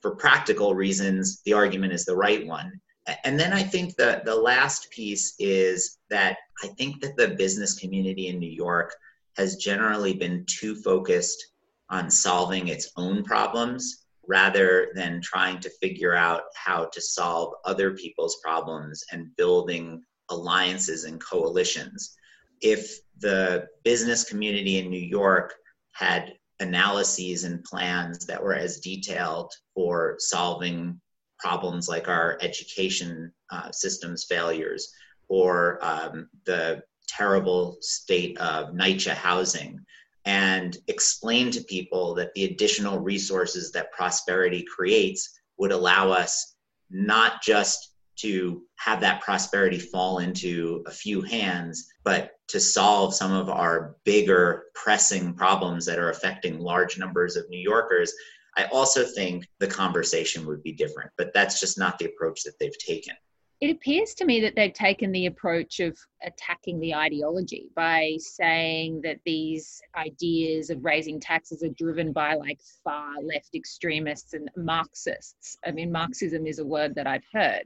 for 0.03 0.15
practical 0.17 0.75
reasons, 0.75 1.41
the 1.47 1.55
argument 1.55 1.95
is 1.95 2.05
the 2.05 2.17
right 2.17 2.47
one. 2.47 2.79
And 3.25 3.41
then 3.41 3.53
I 3.53 3.63
think 3.63 3.97
the, 3.97 4.21
the 4.25 4.37
last 4.37 4.91
piece 4.91 5.35
is 5.39 5.99
that 6.11 6.37
I 6.63 6.69
think 6.69 7.01
that 7.01 7.17
the 7.17 7.29
business 7.29 7.79
community 7.79 8.29
in 8.29 8.39
New 8.39 8.51
York 8.51 8.95
has 9.39 9.57
generally 9.57 10.13
been 10.13 10.45
too 10.47 10.77
focused 10.77 11.43
on 11.89 12.11
solving 12.11 12.69
its 12.69 12.93
own 12.97 13.25
problems 13.25 14.02
rather 14.27 14.93
than 14.95 15.21
trying 15.23 15.59
to 15.61 15.71
figure 15.81 16.15
out 16.15 16.43
how 16.55 16.87
to 16.93 17.01
solve 17.01 17.55
other 17.65 17.93
people's 17.93 18.39
problems 18.43 19.03
and 19.13 19.35
building 19.37 20.03
alliances 20.31 21.05
and 21.05 21.23
coalitions. 21.23 22.15
If 22.61 22.99
the 23.19 23.67
business 23.85 24.25
community 24.25 24.79
in 24.79 24.89
New 24.89 25.01
York 25.01 25.55
had 25.93 26.35
analyses 26.61 27.45
and 27.45 27.65
plans 27.65 28.25
that 28.27 28.43
were 28.43 28.55
as 28.55 28.81
detailed 28.81 29.53
for 29.75 30.15
solving 30.19 31.01
problems 31.39 31.89
like 31.89 32.09
our 32.09 32.39
education 32.41 33.33
uh, 33.51 33.71
systems 33.73 34.25
failures 34.29 34.93
or 35.29 35.79
um, 35.83 36.29
the 36.47 36.83
terrible 37.09 37.77
state 37.81 38.39
of 38.39 38.69
NYCHA 38.75 39.15
housing 39.15 39.81
and 40.25 40.77
explain 40.89 41.51
to 41.51 41.65
people 41.65 42.15
that 42.15 42.33
the 42.35 42.45
additional 42.45 43.01
resources 43.01 43.73
that 43.73 43.93
prosperity 43.93 44.65
creates 44.65 45.41
would 45.59 45.73
allow 45.73 46.11
us 46.11 46.55
not 46.91 47.43
just 47.43 47.95
to 48.17 48.63
have 48.77 49.01
that 49.01 49.21
prosperity 49.23 49.79
fall 49.79 50.19
into 50.19 50.83
a 50.87 50.91
few 50.91 51.23
hands, 51.23 51.89
but 52.05 52.33
to 52.49 52.61
solve 52.61 53.15
some 53.15 53.33
of 53.33 53.49
our 53.49 53.97
bigger 54.05 54.65
pressing 54.75 55.33
problems 55.35 55.87
that 55.87 55.99
are 55.99 56.11
affecting 56.11 56.61
large 56.61 56.99
numbers 56.99 57.37
of 57.37 57.49
New 57.49 57.59
Yorkers. 57.59 58.13
I 58.57 58.67
also 58.67 59.05
think 59.05 59.47
the 59.59 59.67
conversation 59.67 60.47
would 60.47 60.63
be 60.63 60.73
different, 60.73 61.11
but 61.17 61.33
that's 61.33 61.59
just 61.59 61.79
not 61.79 61.99
the 61.99 62.05
approach 62.05 62.43
that 62.45 62.59
they've 62.61 62.79
taken 62.79 63.15
it 63.63 63.71
appears 63.71 64.13
to 64.13 64.25
me 64.25 64.41
that 64.41 64.57
they've 64.57 64.73
taken 64.73 65.13
the 65.13 65.27
approach 65.27 65.79
of 65.79 65.97
attacking 66.27 66.81
the 66.81 66.93
ideology 66.93 67.71
by 67.77 68.17
saying 68.19 69.01
that 69.03 69.21
these 69.25 69.81
ideas 69.95 70.69
of 70.69 70.85
raising 70.85 71.21
taxes 71.21 71.63
are 71.63 71.69
driven 71.69 72.13
by 72.13 72.35
like 72.35 72.59
far 72.83 73.23
left 73.23 73.55
extremists 73.55 74.33
and 74.33 74.51
Marxists. 74.57 75.57
I 75.65 75.71
mean, 75.71 75.93
Marxism 75.93 76.45
is 76.45 76.59
a 76.59 76.65
word 76.65 76.97
that 76.97 77.07
I've 77.07 77.23
heard. 77.33 77.63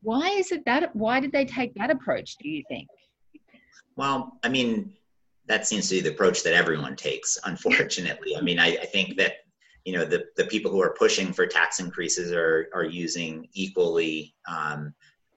Why 0.00 0.30
is 0.30 0.52
it 0.52 0.64
that? 0.64 0.96
Why 0.96 1.20
did 1.20 1.32
they 1.32 1.44
take 1.44 1.74
that 1.74 1.90
approach, 1.90 2.36
do 2.36 2.48
you 2.48 2.64
think? 2.66 2.88
Well, 3.96 4.38
I 4.42 4.48
mean, 4.48 4.94
that 5.44 5.66
seems 5.66 5.86
to 5.90 5.96
be 5.96 6.00
the 6.00 6.12
approach 6.12 6.42
that 6.44 6.54
everyone 6.54 6.96
takes, 6.96 7.38
unfortunately. 7.44 8.38
I 8.38 8.40
mean, 8.40 8.58
I, 8.58 8.68
I 8.68 8.86
think 8.86 9.18
that 9.18 9.43
you 9.84 9.92
know 9.92 10.04
the, 10.04 10.24
the 10.36 10.44
people 10.46 10.70
who 10.70 10.82
are 10.82 10.94
pushing 10.98 11.32
for 11.32 11.46
tax 11.46 11.80
increases 11.80 12.32
are 12.32 12.68
are 12.74 12.84
using 12.84 13.48
equally 13.52 14.34
um, 14.48 14.94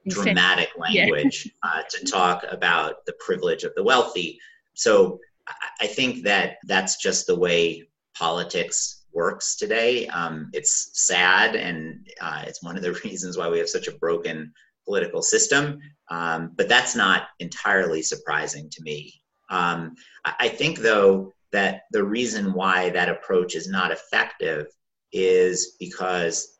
dramatic 0.07 0.69
language 0.77 1.45
yeah. 1.45 1.69
uh, 1.69 1.83
to 1.89 2.05
talk 2.05 2.45
about 2.49 3.05
the 3.05 3.13
privilege 3.19 3.63
of 3.63 3.73
the 3.75 3.83
wealthy. 3.83 4.39
So 4.73 5.19
i 5.79 5.87
think 5.87 6.23
that 6.25 6.57
that's 6.65 6.97
just 6.97 7.25
the 7.25 7.39
way 7.39 7.87
politics 8.13 9.05
works 9.13 9.55
today. 9.55 10.07
Um, 10.07 10.49
it's 10.53 10.91
sad 10.93 11.55
and 11.55 12.07
uh, 12.21 12.43
it's 12.45 12.63
one 12.63 12.77
of 12.77 12.83
the 12.83 12.93
reasons 13.03 13.37
why 13.37 13.49
we 13.49 13.57
have 13.59 13.69
such 13.69 13.87
a 13.87 13.97
broken 13.97 14.53
political 14.85 15.21
system. 15.21 15.79
Um, 16.09 16.51
but 16.55 16.69
that's 16.69 16.95
not 16.95 17.29
entirely 17.39 18.01
surprising 18.01 18.69
to 18.69 18.83
me. 18.83 19.13
Um, 19.49 19.95
I 20.25 20.49
think 20.49 20.79
though 20.79 21.33
that 21.51 21.81
the 21.91 22.03
reason 22.03 22.53
why 22.53 22.89
that 22.89 23.09
approach 23.09 23.55
is 23.55 23.69
not 23.69 23.91
effective 23.91 24.67
is 25.13 25.75
because 25.79 26.57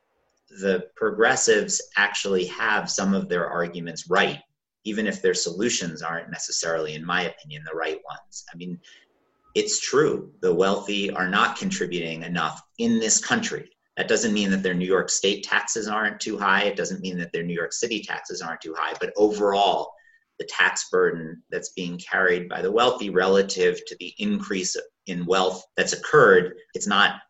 the 0.62 0.86
progressives 0.96 1.82
actually 1.98 2.46
have 2.46 2.90
some 2.90 3.14
of 3.14 3.28
their 3.28 3.48
arguments 3.48 4.10
right, 4.10 4.40
even 4.86 5.06
if 5.06 5.22
their 5.22 5.34
solutions 5.34 6.02
aren't 6.02 6.32
necessarily, 6.32 6.96
in 6.96 7.06
my 7.06 7.24
opinion, 7.24 7.64
the 7.66 7.78
right 7.78 8.00
ones. 8.10 8.46
I 8.54 8.58
mean, 8.58 8.80
it's 9.56 9.80
true, 9.80 10.32
the 10.42 10.54
wealthy 10.54 11.12
are 11.12 11.28
not 11.28 11.58
contributing 11.58 12.24
enough 12.24 12.62
in 12.78 13.00
this 13.00 13.24
country. 13.24 13.70
That 13.98 14.08
doesn't 14.08 14.34
mean 14.34 14.52
that 14.52 14.62
their 14.62 14.76
New 14.76 14.86
York 14.86 15.10
state 15.10 15.44
taxes 15.44 15.88
aren't 15.88 16.20
too 16.20 16.38
high. 16.38 16.64
It 16.64 16.78
doesn't 16.78 17.02
mean 17.02 17.18
that 17.18 17.34
their 17.34 17.44
New 17.44 17.56
York 17.56 17.74
City 17.74 18.02
taxes 18.02 18.42
aren't 18.42 18.62
too 18.62 18.76
high. 18.78 18.94
But 19.00 19.12
overall, 19.18 19.92
the 20.40 20.46
tax 20.50 20.90
burden 20.90 21.42
that's 21.50 21.70
being 21.70 21.98
carried 21.98 22.48
by 22.48 22.62
the 22.62 22.72
wealthy 22.72 23.10
relative 23.10 23.84
to 23.86 23.96
the 24.00 24.14
increase 24.20 24.76
in 25.08 25.26
wealth 25.26 25.66
that's 25.76 25.94
occurred, 25.94 26.56
it's 26.74 26.88
not 26.88 27.22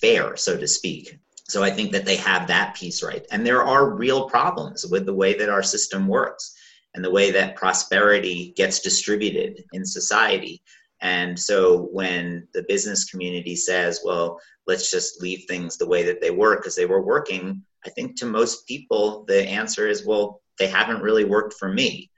fair, 0.00 0.36
so 0.36 0.56
to 0.56 0.66
speak. 0.66 1.18
So 1.46 1.62
I 1.62 1.70
think 1.70 1.92
that 1.92 2.06
they 2.06 2.16
have 2.16 2.46
that 2.48 2.74
piece 2.74 3.02
right. 3.02 3.26
And 3.30 3.46
there 3.46 3.62
are 3.62 3.94
real 3.94 4.28
problems 4.28 4.86
with 4.86 5.04
the 5.04 5.14
way 5.14 5.34
that 5.34 5.50
our 5.50 5.62
system 5.62 6.08
works 6.08 6.54
and 6.94 7.04
the 7.04 7.10
way 7.10 7.30
that 7.32 7.56
prosperity 7.56 8.54
gets 8.56 8.80
distributed 8.80 9.64
in 9.72 9.84
society. 9.84 10.62
And 11.00 11.38
so 11.38 11.88
when 11.92 12.48
the 12.54 12.64
business 12.66 13.04
community 13.04 13.56
says, 13.56 14.00
well, 14.04 14.40
let's 14.66 14.90
just 14.90 15.20
leave 15.20 15.44
things 15.46 15.76
the 15.76 15.86
way 15.86 16.02
that 16.04 16.22
they 16.22 16.30
were 16.30 16.56
because 16.56 16.76
they 16.76 16.86
were 16.86 17.02
working, 17.02 17.62
I 17.84 17.90
think 17.90 18.16
to 18.18 18.26
most 18.26 18.66
people, 18.66 19.24
the 19.28 19.46
answer 19.46 19.86
is, 19.86 20.06
well, 20.06 20.40
they 20.58 20.68
haven't 20.68 21.02
really 21.02 21.24
worked 21.24 21.54
for 21.54 21.70
me. 21.70 22.10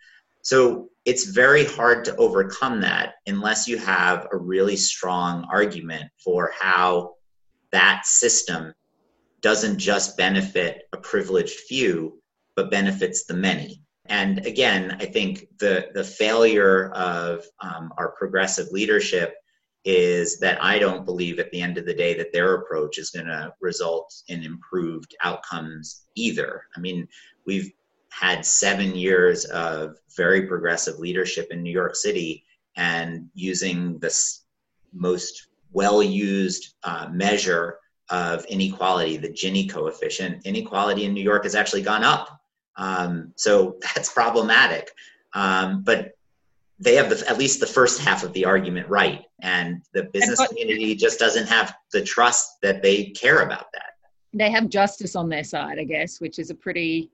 So 0.47 0.91
it's 1.05 1.25
very 1.25 1.65
hard 1.65 2.05
to 2.05 2.15
overcome 2.15 2.81
that 2.83 3.15
unless 3.27 3.67
you 3.67 3.79
have 3.79 4.29
a 4.31 4.37
really 4.37 4.77
strong 4.77 5.45
argument 5.51 6.05
for 6.23 6.53
how 6.57 7.17
that 7.73 8.07
system 8.07 8.73
doesn't 9.41 9.77
just 9.77 10.17
benefit 10.17 10.85
a 10.93 10.99
privileged 10.99 11.59
few, 11.59 12.23
but 12.55 12.71
benefits 12.71 13.25
the 13.25 13.35
many. 13.35 13.83
And 14.05 14.47
again, 14.47 14.97
I 15.01 15.07
think 15.07 15.49
the, 15.59 15.89
the 15.95 16.05
failure 16.05 16.91
of 16.93 17.45
um, 17.61 17.93
our 17.99 18.13
progressive 18.13 18.69
leadership 18.71 19.35
is 19.85 20.39
that 20.39 20.63
I 20.63 20.79
don't 20.79 21.05
believe 21.05 21.41
at 21.41 21.51
the 21.51 21.61
end 21.61 21.77
of 21.77 21.87
the 21.87 21.95
day 21.95 22.17
that 22.19 22.33
their 22.33 22.55
approach 22.55 22.99
is 22.99 23.11
going 23.11 23.27
to 23.27 23.53
result 23.61 24.15
in 24.29 24.45
improved 24.45 25.13
outcomes 25.25 26.07
either. 26.15 26.63
I 26.77 26.79
mean, 26.79 27.09
we've 27.47 27.73
had 28.19 28.47
seven 28.47 28.95
years 28.95 29.45
of 29.47 29.99
very 30.17 30.47
progressive 30.47 30.99
leadership 30.99 31.49
in 31.51 31.63
New 31.63 31.71
York 31.71 31.95
City 31.95 32.45
and 32.75 33.29
using 33.35 33.99
the 33.99 34.11
most 34.95 35.49
well 35.73 36.03
used 36.03 36.75
uh, 36.85 37.09
measure 37.13 37.79
of 38.09 38.47
inequality, 38.47 39.19
the 39.19 39.29
Gini 39.29 39.69
coefficient, 39.69 40.47
inequality 40.47 41.05
in 41.05 41.13
New 41.13 41.23
York 41.23 41.43
has 41.43 41.55
actually 41.55 41.83
gone 41.83 42.05
up. 42.05 42.41
Um, 42.77 43.33
so 43.37 43.77
that's 43.95 44.11
problematic. 44.11 44.91
Um, 45.35 45.83
but 45.83 46.13
they 46.79 46.95
have 46.95 47.11
the, 47.11 47.29
at 47.29 47.39
least 47.39 47.61
the 47.61 47.67
first 47.67 48.01
half 48.01 48.23
of 48.23 48.33
the 48.33 48.47
argument 48.47 48.89
right. 48.89 49.25
And 49.43 49.83
the 49.93 50.05
business 50.05 50.47
community 50.49 50.95
just 50.95 51.19
doesn't 51.19 51.49
have 51.49 51.75
the 51.93 52.03
trust 52.03 52.63
that 52.63 52.83
they 52.83 53.05
care 53.11 53.41
about 53.41 53.67
that. 53.75 53.83
They 54.33 54.51
have 54.51 54.71
justice 54.71 55.17
on 55.17 55.29
their 55.29 55.45
side, 55.45 55.79
I 55.79 55.85
guess, 55.85 56.19
which 56.21 56.39
is 56.39 56.49
a 56.49 56.55
pretty 56.55 57.11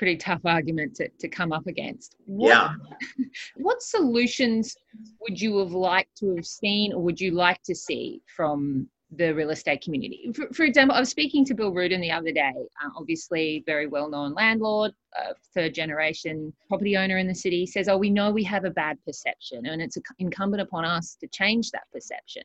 pretty 0.00 0.16
tough 0.16 0.40
argument 0.46 0.96
to, 0.96 1.06
to 1.18 1.28
come 1.28 1.52
up 1.52 1.66
against. 1.66 2.16
What, 2.24 2.48
yeah. 2.48 2.72
What 3.56 3.82
solutions 3.82 4.74
would 5.20 5.38
you 5.38 5.58
have 5.58 5.72
liked 5.72 6.16
to 6.20 6.34
have 6.36 6.46
seen 6.46 6.94
or 6.94 7.02
would 7.02 7.20
you 7.20 7.32
like 7.32 7.62
to 7.64 7.74
see 7.74 8.22
from 8.34 8.88
the 9.14 9.34
real 9.34 9.50
estate 9.50 9.82
community? 9.82 10.32
For, 10.34 10.48
for 10.54 10.62
example, 10.62 10.96
I 10.96 11.00
was 11.00 11.10
speaking 11.10 11.44
to 11.44 11.54
Bill 11.54 11.70
Rudin 11.70 12.00
the 12.00 12.10
other 12.10 12.32
day, 12.32 12.54
uh, 12.82 12.88
obviously 12.96 13.62
very 13.66 13.88
well 13.88 14.08
known 14.08 14.32
landlord, 14.32 14.92
uh, 15.18 15.34
third 15.54 15.74
generation 15.74 16.50
property 16.68 16.96
owner 16.96 17.18
in 17.18 17.28
the 17.28 17.34
city, 17.34 17.66
says, 17.66 17.86
Oh, 17.86 17.98
we 17.98 18.08
know 18.08 18.30
we 18.30 18.44
have 18.44 18.64
a 18.64 18.70
bad 18.70 18.96
perception 19.04 19.66
and 19.66 19.82
it's 19.82 19.98
incumbent 20.18 20.62
upon 20.62 20.86
us 20.86 21.14
to 21.20 21.26
change 21.26 21.72
that 21.72 21.84
perception 21.92 22.44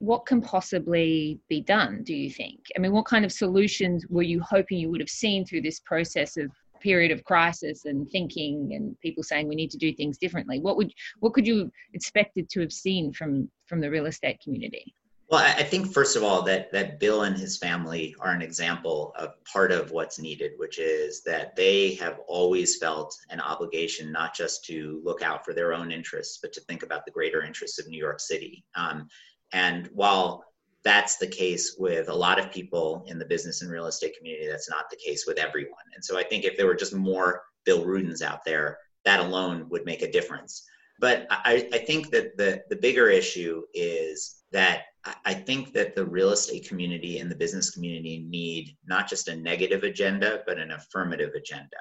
what 0.00 0.26
can 0.26 0.40
possibly 0.40 1.40
be 1.48 1.60
done 1.60 2.02
do 2.04 2.14
you 2.14 2.30
think 2.30 2.60
i 2.76 2.78
mean 2.78 2.92
what 2.92 3.04
kind 3.04 3.24
of 3.24 3.32
solutions 3.32 4.06
were 4.08 4.22
you 4.22 4.40
hoping 4.40 4.78
you 4.78 4.88
would 4.88 5.00
have 5.00 5.08
seen 5.08 5.44
through 5.44 5.60
this 5.60 5.80
process 5.80 6.36
of 6.36 6.52
period 6.80 7.10
of 7.10 7.24
crisis 7.24 7.84
and 7.84 8.08
thinking 8.10 8.74
and 8.74 8.98
people 9.00 9.22
saying 9.22 9.48
we 9.48 9.54
need 9.54 9.70
to 9.70 9.78
do 9.78 9.92
things 9.92 10.18
differently 10.18 10.60
what 10.60 10.76
would 10.76 10.92
what 11.20 11.32
could 11.32 11.46
you 11.46 11.70
expected 11.94 12.48
to 12.48 12.60
have 12.60 12.72
seen 12.72 13.12
from 13.12 13.50
from 13.66 13.80
the 13.80 13.90
real 13.90 14.06
estate 14.06 14.40
community? 14.42 14.94
Well 15.30 15.40
i 15.40 15.62
think 15.62 15.92
first 15.92 16.16
of 16.16 16.22
all 16.22 16.42
that 16.42 16.72
that 16.72 16.98
bill 17.00 17.22
and 17.22 17.36
his 17.36 17.58
family 17.58 18.14
are 18.20 18.32
an 18.32 18.40
example 18.40 19.12
of 19.18 19.32
part 19.44 19.72
of 19.72 19.90
what's 19.90 20.18
needed 20.18 20.52
which 20.56 20.78
is 20.78 21.22
that 21.24 21.54
they 21.54 21.94
have 21.94 22.20
always 22.26 22.78
felt 22.78 23.14
an 23.28 23.40
obligation 23.40 24.10
not 24.10 24.34
just 24.34 24.64
to 24.66 25.02
look 25.04 25.20
out 25.20 25.44
for 25.44 25.52
their 25.52 25.74
own 25.74 25.90
interests 25.92 26.38
but 26.40 26.52
to 26.54 26.60
think 26.62 26.82
about 26.82 27.04
the 27.04 27.10
greater 27.10 27.42
interests 27.42 27.78
of 27.78 27.88
new 27.88 27.98
york 27.98 28.20
city. 28.20 28.64
Um, 28.74 29.08
and 29.52 29.88
while 29.92 30.44
that's 30.84 31.16
the 31.16 31.26
case 31.26 31.76
with 31.78 32.08
a 32.08 32.14
lot 32.14 32.38
of 32.38 32.52
people 32.52 33.04
in 33.06 33.18
the 33.18 33.24
business 33.24 33.62
and 33.62 33.70
real 33.70 33.86
estate 33.86 34.16
community. 34.16 34.48
That's 34.48 34.70
not 34.70 34.90
the 34.90 34.96
case 34.96 35.24
with 35.26 35.38
everyone. 35.38 35.74
And 35.94 36.04
so 36.04 36.18
I 36.18 36.22
think 36.22 36.44
if 36.44 36.56
there 36.56 36.66
were 36.66 36.74
just 36.74 36.94
more 36.94 37.42
Bill 37.64 37.84
Rudins 37.84 38.22
out 38.22 38.44
there, 38.44 38.78
that 39.04 39.20
alone 39.20 39.68
would 39.70 39.84
make 39.84 40.02
a 40.02 40.10
difference. 40.10 40.64
But 41.00 41.26
I, 41.30 41.68
I 41.72 41.78
think 41.78 42.10
that 42.10 42.36
the, 42.36 42.62
the 42.70 42.76
bigger 42.76 43.08
issue 43.08 43.62
is 43.74 44.42
that 44.52 44.82
I 45.24 45.34
think 45.34 45.72
that 45.74 45.94
the 45.94 46.04
real 46.04 46.30
estate 46.30 46.68
community 46.68 47.18
and 47.18 47.30
the 47.30 47.36
business 47.36 47.70
community 47.70 48.26
need 48.28 48.76
not 48.86 49.08
just 49.08 49.28
a 49.28 49.36
negative 49.36 49.82
agenda, 49.84 50.42
but 50.46 50.58
an 50.58 50.72
affirmative 50.72 51.30
agenda. 51.34 51.78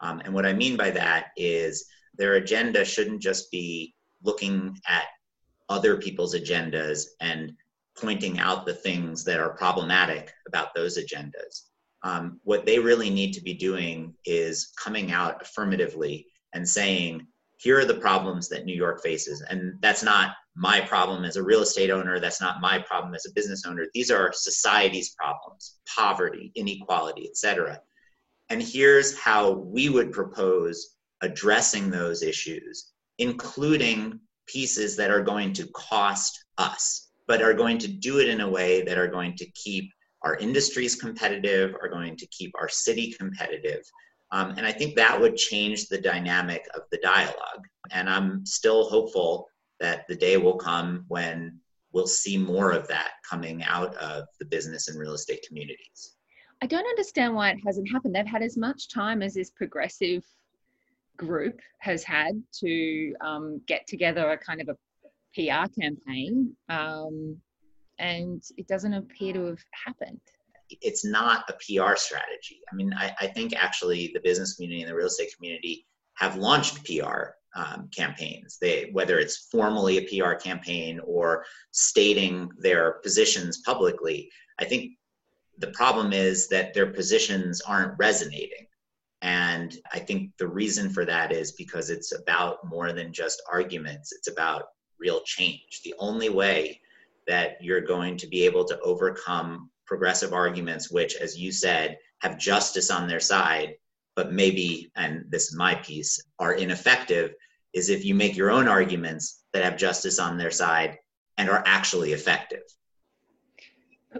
Um, 0.00 0.20
and 0.24 0.34
what 0.34 0.46
I 0.46 0.52
mean 0.52 0.76
by 0.76 0.90
that 0.90 1.28
is 1.36 1.86
their 2.16 2.34
agenda 2.34 2.84
shouldn't 2.84 3.22
just 3.22 3.50
be 3.50 3.94
looking 4.22 4.76
at 4.86 5.06
other 5.68 5.96
people's 5.96 6.34
agendas 6.34 7.04
and 7.20 7.52
pointing 8.00 8.38
out 8.38 8.66
the 8.66 8.74
things 8.74 9.24
that 9.24 9.40
are 9.40 9.56
problematic 9.56 10.32
about 10.46 10.74
those 10.74 10.98
agendas. 10.98 11.62
Um, 12.02 12.40
what 12.44 12.64
they 12.64 12.78
really 12.78 13.10
need 13.10 13.32
to 13.32 13.42
be 13.42 13.54
doing 13.54 14.14
is 14.24 14.72
coming 14.82 15.10
out 15.10 15.42
affirmatively 15.42 16.26
and 16.54 16.68
saying, 16.68 17.26
here 17.58 17.78
are 17.78 17.84
the 17.84 17.94
problems 17.94 18.48
that 18.48 18.64
New 18.64 18.74
York 18.74 19.02
faces. 19.02 19.42
And 19.42 19.74
that's 19.80 20.04
not 20.04 20.34
my 20.54 20.80
problem 20.80 21.24
as 21.24 21.36
a 21.36 21.42
real 21.42 21.62
estate 21.62 21.90
owner. 21.90 22.20
That's 22.20 22.40
not 22.40 22.60
my 22.60 22.78
problem 22.78 23.14
as 23.14 23.26
a 23.26 23.32
business 23.32 23.64
owner. 23.66 23.86
These 23.94 24.10
are 24.10 24.32
society's 24.32 25.10
problems, 25.10 25.78
poverty, 25.94 26.52
inequality, 26.54 27.28
etc. 27.28 27.80
And 28.48 28.62
here's 28.62 29.18
how 29.18 29.50
we 29.50 29.88
would 29.88 30.12
propose 30.12 30.96
addressing 31.20 31.90
those 31.90 32.22
issues, 32.22 32.92
including 33.18 34.20
pieces 34.46 34.96
that 34.96 35.10
are 35.10 35.22
going 35.22 35.52
to 35.54 35.66
cost 35.74 36.44
us 36.58 37.07
but 37.28 37.42
are 37.42 37.54
going 37.54 37.78
to 37.78 37.88
do 37.88 38.18
it 38.18 38.28
in 38.28 38.40
a 38.40 38.48
way 38.48 38.82
that 38.82 38.98
are 38.98 39.06
going 39.06 39.36
to 39.36 39.46
keep 39.52 39.92
our 40.22 40.36
industries 40.36 40.96
competitive, 40.96 41.76
are 41.80 41.88
going 41.88 42.16
to 42.16 42.26
keep 42.28 42.50
our 42.58 42.68
city 42.68 43.14
competitive. 43.16 43.82
Um, 44.32 44.54
and 44.56 44.66
I 44.66 44.72
think 44.72 44.96
that 44.96 45.18
would 45.20 45.36
change 45.36 45.86
the 45.86 46.00
dynamic 46.00 46.66
of 46.74 46.82
the 46.90 46.98
dialogue. 47.02 47.64
And 47.92 48.10
I'm 48.10 48.44
still 48.44 48.88
hopeful 48.88 49.46
that 49.78 50.06
the 50.08 50.16
day 50.16 50.36
will 50.36 50.56
come 50.56 51.04
when 51.08 51.60
we'll 51.92 52.06
see 52.06 52.36
more 52.36 52.72
of 52.72 52.88
that 52.88 53.12
coming 53.28 53.62
out 53.62 53.94
of 53.96 54.24
the 54.40 54.46
business 54.46 54.88
and 54.88 54.98
real 54.98 55.14
estate 55.14 55.44
communities. 55.46 56.16
I 56.60 56.66
don't 56.66 56.86
understand 56.86 57.34
why 57.34 57.50
it 57.50 57.58
hasn't 57.64 57.90
happened. 57.90 58.14
They've 58.14 58.26
had 58.26 58.42
as 58.42 58.56
much 58.56 58.88
time 58.88 59.22
as 59.22 59.34
this 59.34 59.50
progressive 59.50 60.24
group 61.16 61.60
has 61.78 62.02
had 62.02 62.42
to 62.60 63.14
um, 63.20 63.60
get 63.66 63.86
together 63.86 64.30
a 64.30 64.38
kind 64.38 64.60
of 64.60 64.68
a 64.68 64.76
PR 65.34 65.68
campaign, 65.80 66.54
um, 66.68 67.36
and 67.98 68.42
it 68.56 68.66
doesn't 68.68 68.94
appear 68.94 69.32
to 69.34 69.46
have 69.46 69.62
happened. 69.86 70.20
It's 70.70 71.04
not 71.04 71.48
a 71.48 71.52
PR 71.54 71.96
strategy. 71.96 72.60
I 72.70 72.76
mean, 72.76 72.92
I, 72.94 73.14
I 73.20 73.26
think 73.28 73.54
actually 73.56 74.10
the 74.12 74.20
business 74.20 74.54
community 74.54 74.82
and 74.82 74.90
the 74.90 74.94
real 74.94 75.06
estate 75.06 75.34
community 75.36 75.86
have 76.16 76.36
launched 76.36 76.84
PR 76.84 77.30
um, 77.54 77.88
campaigns. 77.96 78.58
They, 78.60 78.90
whether 78.92 79.18
it's 79.18 79.48
formally 79.50 79.98
a 79.98 80.02
PR 80.22 80.34
campaign 80.34 81.00
or 81.04 81.44
stating 81.70 82.50
their 82.58 82.94
positions 83.02 83.62
publicly, 83.64 84.30
I 84.58 84.64
think 84.64 84.92
the 85.58 85.68
problem 85.68 86.12
is 86.12 86.48
that 86.48 86.74
their 86.74 86.92
positions 86.92 87.60
aren't 87.62 87.98
resonating. 87.98 88.66
And 89.22 89.76
I 89.92 89.98
think 89.98 90.30
the 90.38 90.46
reason 90.46 90.90
for 90.90 91.04
that 91.04 91.32
is 91.32 91.52
because 91.52 91.90
it's 91.90 92.12
about 92.12 92.58
more 92.64 92.92
than 92.92 93.12
just 93.12 93.42
arguments. 93.50 94.12
It's 94.12 94.28
about 94.28 94.64
real 94.98 95.20
change. 95.24 95.80
The 95.84 95.94
only 95.98 96.28
way 96.28 96.80
that 97.26 97.62
you're 97.62 97.80
going 97.80 98.16
to 98.18 98.26
be 98.26 98.44
able 98.44 98.64
to 98.64 98.80
overcome 98.80 99.70
progressive 99.86 100.32
arguments, 100.32 100.90
which, 100.90 101.16
as 101.16 101.38
you 101.38 101.52
said, 101.52 101.98
have 102.20 102.38
justice 102.38 102.90
on 102.90 103.08
their 103.08 103.20
side, 103.20 103.74
but 104.16 104.32
maybe, 104.32 104.90
and 104.96 105.24
this 105.28 105.48
is 105.48 105.56
my 105.56 105.74
piece, 105.76 106.20
are 106.38 106.54
ineffective, 106.54 107.34
is 107.72 107.88
if 107.88 108.04
you 108.04 108.14
make 108.14 108.36
your 108.36 108.50
own 108.50 108.66
arguments 108.66 109.44
that 109.52 109.64
have 109.64 109.76
justice 109.76 110.18
on 110.18 110.36
their 110.36 110.50
side 110.50 110.98
and 111.36 111.48
are 111.48 111.62
actually 111.66 112.12
effective. 112.12 112.62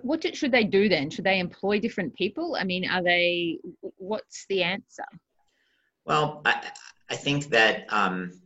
What 0.02 0.36
should 0.36 0.52
they 0.52 0.64
do 0.64 0.88
then? 0.88 1.10
Should 1.10 1.24
they 1.24 1.40
employ 1.40 1.80
different 1.80 2.14
people? 2.14 2.56
I 2.58 2.64
mean, 2.64 2.88
are 2.88 3.02
they, 3.02 3.58
what's 3.96 4.44
the 4.48 4.62
answer? 4.62 5.04
Well, 6.04 6.42
I, 6.44 6.70
I 7.10 7.16
think 7.16 7.46
that 7.46 7.92
um, 7.92 8.40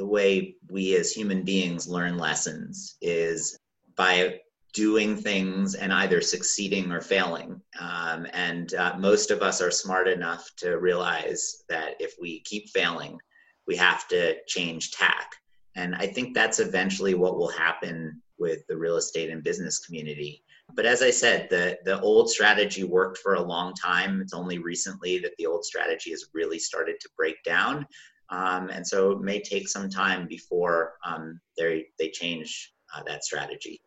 the 0.00 0.06
way 0.06 0.56
we 0.70 0.96
as 0.96 1.12
human 1.12 1.42
beings 1.42 1.86
learn 1.86 2.16
lessons 2.16 2.96
is 3.02 3.58
by 3.96 4.40
doing 4.72 5.14
things 5.14 5.74
and 5.74 5.92
either 5.92 6.22
succeeding 6.22 6.90
or 6.90 7.02
failing. 7.02 7.60
Um, 7.78 8.26
and 8.32 8.72
uh, 8.72 8.94
most 8.98 9.30
of 9.30 9.42
us 9.42 9.60
are 9.60 9.70
smart 9.70 10.08
enough 10.08 10.48
to 10.56 10.78
realize 10.78 11.64
that 11.68 11.96
if 12.00 12.14
we 12.18 12.40
keep 12.40 12.70
failing, 12.70 13.18
we 13.66 13.76
have 13.76 14.08
to 14.08 14.36
change 14.46 14.92
tack. 14.92 15.34
And 15.76 15.94
I 15.94 16.06
think 16.06 16.34
that's 16.34 16.60
eventually 16.60 17.12
what 17.12 17.36
will 17.36 17.50
happen 17.50 18.22
with 18.38 18.66
the 18.68 18.78
real 18.78 18.96
estate 18.96 19.28
and 19.28 19.44
business 19.44 19.80
community. 19.80 20.42
But 20.74 20.86
as 20.86 21.02
I 21.02 21.10
said, 21.10 21.48
the, 21.50 21.78
the 21.84 22.00
old 22.00 22.30
strategy 22.30 22.84
worked 22.84 23.18
for 23.18 23.34
a 23.34 23.42
long 23.42 23.74
time. 23.74 24.22
It's 24.22 24.32
only 24.32 24.56
recently 24.56 25.18
that 25.18 25.36
the 25.36 25.44
old 25.44 25.66
strategy 25.66 26.08
has 26.12 26.30
really 26.32 26.58
started 26.58 27.00
to 27.00 27.08
break 27.18 27.42
down. 27.44 27.86
Um, 28.30 28.70
and 28.70 28.86
so 28.86 29.12
it 29.12 29.20
may 29.20 29.40
take 29.40 29.68
some 29.68 29.88
time 29.88 30.26
before 30.28 30.94
um, 31.04 31.40
they, 31.58 31.86
they 31.98 32.10
change 32.10 32.72
uh, 32.94 33.02
that 33.06 33.24
strategy. 33.24 33.80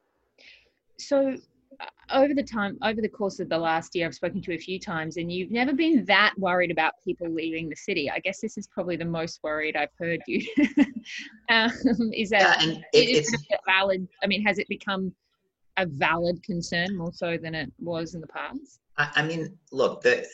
So 1.00 1.36
uh, 1.80 1.86
over 2.12 2.34
the 2.34 2.44
time 2.44 2.78
over 2.84 3.02
the 3.02 3.10
course 3.10 3.40
of 3.40 3.50
the 3.50 3.58
last 3.58 3.96
year 3.96 4.06
i've 4.06 4.14
spoken 4.14 4.40
to 4.40 4.52
you 4.52 4.58
a 4.58 4.62
few 4.62 4.80
times 4.80 5.18
and 5.18 5.32
you've 5.32 5.50
never 5.50 5.74
been 5.74 6.06
that 6.06 6.34
worried 6.38 6.70
about 6.70 6.94
people 7.04 7.28
leaving 7.28 7.68
the 7.68 7.76
city. 7.76 8.12
I 8.12 8.20
guess 8.20 8.40
this 8.40 8.58
is 8.58 8.68
probably 8.68 8.96
the 8.96 9.06
most 9.06 9.40
worried 9.44 9.76
i've 9.76 9.90
heard 9.98 10.22
you. 10.28 10.46
Um, 11.50 11.72
is 12.14 12.30
that 12.30 12.64
yeah, 12.64 12.76
it, 12.94 13.26
it's 13.28 13.36
valid 13.66 14.08
i 14.24 14.28
mean 14.28 14.42
has 14.44 14.60
it 14.60 14.68
become 14.70 15.14
a 15.78 15.86
valid 15.86 16.42
concern 16.44 16.96
more 16.96 17.12
so 17.12 17.38
than 17.38 17.56
it 17.56 17.72
was 17.80 18.16
in 18.16 18.22
the 18.22 18.28
past? 18.28 18.80
I, 18.98 19.10
I 19.16 19.24
mean 19.24 19.58
look 19.72 20.02
the 20.02 20.26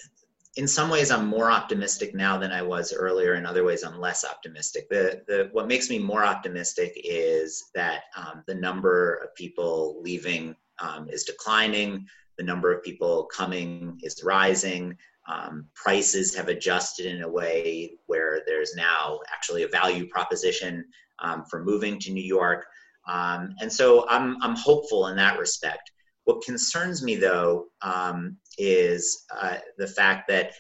in 0.56 0.68
some 0.68 0.90
ways 0.90 1.12
i'm 1.12 1.28
more 1.28 1.52
optimistic 1.52 2.16
now 2.16 2.38
than 2.38 2.52
i 2.52 2.62
was 2.62 2.94
earlier. 2.94 3.36
In 3.36 3.46
other 3.46 3.64
ways 3.64 3.84
i'm 3.84 4.00
less 4.00 4.26
optimistic. 4.26 4.90
The, 4.90 5.22
the 5.28 5.50
what 5.52 5.68
makes 5.68 5.90
me 5.90 6.00
more 6.00 6.26
optimistic 6.26 6.94
is 7.04 7.70
that 7.76 8.04
um, 8.16 8.44
the 8.48 8.56
number 8.56 9.16
of 9.16 9.34
people 9.36 10.02
leaving 10.02 10.56
um, 10.80 11.10
is 11.10 11.24
declining. 11.24 12.08
The 12.38 12.44
number 12.44 12.74
of 12.74 12.84
people 12.84 13.26
coming 13.26 14.00
is 14.02 14.24
rising. 14.24 14.98
Um, 15.28 15.68
prices 15.76 16.36
have 16.36 16.48
adjusted 16.48 17.06
in 17.06 17.22
a 17.22 17.30
way 17.30 17.94
where 18.08 18.42
there's 18.48 18.74
now 18.76 19.20
actually 19.32 19.64
a 19.64 19.68
value 19.68 20.08
proposition 20.08 20.86
um, 21.20 21.46
for 21.46 21.64
moving 21.64 22.00
to 22.00 22.12
new 22.12 22.24
york. 22.24 22.66
Um, 23.08 23.56
and 23.60 23.72
so 23.72 24.08
I'm, 24.08 24.42
I'm 24.42 24.56
hopeful 24.56 25.08
in 25.08 25.18
that 25.18 25.40
respect. 25.40 25.92
What 26.26 26.44
concerns 26.44 27.04
me, 27.04 27.16
though, 27.16 27.68
um, 27.82 28.38
is 28.60 29.26
uh, 29.36 29.58
the 29.78 29.88
fact 29.88 30.28
that 30.28 30.54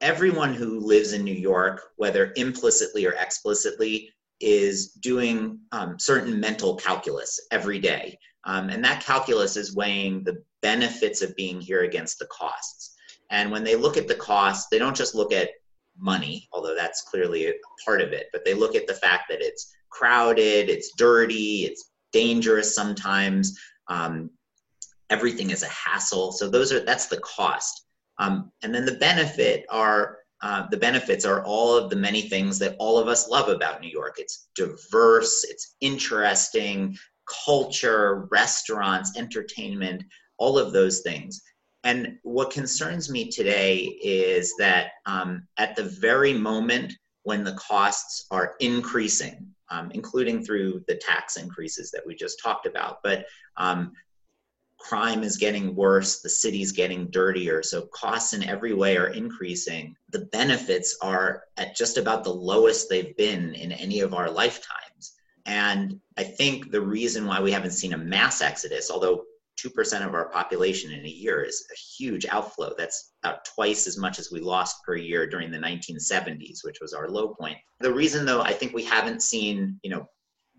everyone 0.00 0.54
who 0.54 0.80
lives 0.80 1.12
in 1.12 1.24
New 1.24 1.34
York, 1.34 1.90
whether 1.96 2.32
implicitly 2.36 3.06
or 3.06 3.12
explicitly, 3.12 4.10
is 4.40 4.92
doing 4.92 5.58
um, 5.72 5.98
certain 5.98 6.38
mental 6.38 6.76
calculus 6.76 7.40
every 7.50 7.78
day. 7.78 8.18
Um, 8.44 8.68
and 8.68 8.84
that 8.84 9.02
calculus 9.02 9.56
is 9.56 9.74
weighing 9.74 10.22
the 10.22 10.42
benefits 10.62 11.22
of 11.22 11.34
being 11.36 11.60
here 11.60 11.82
against 11.82 12.18
the 12.18 12.26
costs. 12.26 12.94
And 13.30 13.50
when 13.50 13.64
they 13.64 13.74
look 13.74 13.96
at 13.96 14.06
the 14.06 14.14
cost, 14.14 14.68
they 14.70 14.78
don't 14.78 14.96
just 14.96 15.14
look 15.14 15.32
at 15.32 15.50
money, 15.98 16.48
although 16.52 16.74
that's 16.74 17.02
clearly 17.02 17.48
a 17.48 17.54
part 17.84 18.00
of 18.00 18.12
it, 18.12 18.26
but 18.32 18.44
they 18.44 18.54
look 18.54 18.76
at 18.76 18.86
the 18.86 18.94
fact 18.94 19.24
that 19.30 19.40
it's 19.40 19.74
crowded, 19.90 20.68
it's 20.68 20.92
dirty, 20.96 21.64
it's 21.64 21.90
dangerous 22.12 22.74
sometimes. 22.74 23.58
Um, 23.88 24.30
everything 25.10 25.50
is 25.50 25.62
a 25.62 25.68
hassle. 25.68 26.32
So 26.32 26.48
those 26.48 26.72
are 26.72 26.80
that's 26.80 27.06
the 27.06 27.20
cost. 27.20 27.86
Um, 28.18 28.50
and 28.62 28.74
then 28.74 28.84
the 28.86 28.96
benefit 28.96 29.66
are 29.70 30.18
uh, 30.42 30.66
the 30.70 30.76
benefits 30.76 31.24
are 31.24 31.42
all 31.44 31.74
of 31.74 31.88
the 31.90 31.96
many 31.96 32.22
things 32.22 32.58
that 32.58 32.76
all 32.78 32.98
of 32.98 33.08
us 33.08 33.28
love 33.28 33.48
about 33.48 33.80
New 33.80 33.88
York. 33.88 34.16
It's 34.18 34.48
diverse, 34.54 35.44
it's 35.48 35.76
interesting, 35.80 36.96
culture, 37.44 38.28
restaurants, 38.30 39.16
entertainment, 39.16 40.04
all 40.38 40.58
of 40.58 40.72
those 40.72 41.00
things. 41.00 41.42
And 41.84 42.18
what 42.22 42.50
concerns 42.50 43.10
me 43.10 43.30
today 43.30 43.78
is 44.02 44.54
that 44.58 44.90
um, 45.06 45.46
at 45.56 45.76
the 45.76 45.84
very 45.84 46.34
moment 46.34 46.92
when 47.22 47.42
the 47.42 47.54
costs 47.54 48.26
are 48.30 48.54
increasing, 48.60 49.46
um, 49.70 49.90
including 49.92 50.44
through 50.44 50.84
the 50.86 50.96
tax 50.96 51.36
increases 51.36 51.90
that 51.92 52.06
we 52.06 52.14
just 52.14 52.40
talked 52.42 52.66
about, 52.66 52.98
but 53.02 53.26
um, 53.56 53.92
crime 54.78 55.22
is 55.22 55.36
getting 55.36 55.74
worse, 55.74 56.20
the 56.20 56.28
city's 56.28 56.72
getting 56.72 57.10
dirtier, 57.10 57.62
so 57.62 57.86
costs 57.86 58.32
in 58.32 58.42
every 58.44 58.74
way 58.74 58.96
are 58.96 59.08
increasing. 59.08 59.96
The 60.10 60.26
benefits 60.26 60.96
are 61.02 61.44
at 61.56 61.74
just 61.74 61.98
about 61.98 62.24
the 62.24 62.32
lowest 62.32 62.88
they've 62.88 63.16
been 63.16 63.54
in 63.54 63.72
any 63.72 64.00
of 64.00 64.14
our 64.14 64.30
lifetimes. 64.30 65.16
And 65.46 66.00
I 66.16 66.24
think 66.24 66.70
the 66.70 66.80
reason 66.80 67.26
why 67.26 67.40
we 67.40 67.52
haven't 67.52 67.70
seen 67.72 67.92
a 67.92 67.98
mass 67.98 68.42
exodus, 68.42 68.90
although 68.90 69.24
2% 69.64 70.06
of 70.06 70.14
our 70.14 70.28
population 70.28 70.92
in 70.92 71.04
a 71.04 71.08
year 71.08 71.42
is 71.42 71.66
a 71.72 71.76
huge 71.76 72.26
outflow. 72.26 72.74
That's 72.76 73.12
about 73.22 73.44
twice 73.44 73.86
as 73.86 73.96
much 73.96 74.18
as 74.18 74.30
we 74.30 74.40
lost 74.40 74.84
per 74.84 74.96
year 74.96 75.26
during 75.26 75.50
the 75.50 75.58
1970s, 75.58 76.58
which 76.62 76.78
was 76.80 76.92
our 76.92 77.08
low 77.08 77.34
point. 77.34 77.56
The 77.80 77.92
reason, 77.92 78.26
though, 78.26 78.42
I 78.42 78.52
think 78.52 78.74
we 78.74 78.84
haven't 78.84 79.22
seen, 79.22 79.80
you 79.82 79.90
know, 79.90 80.08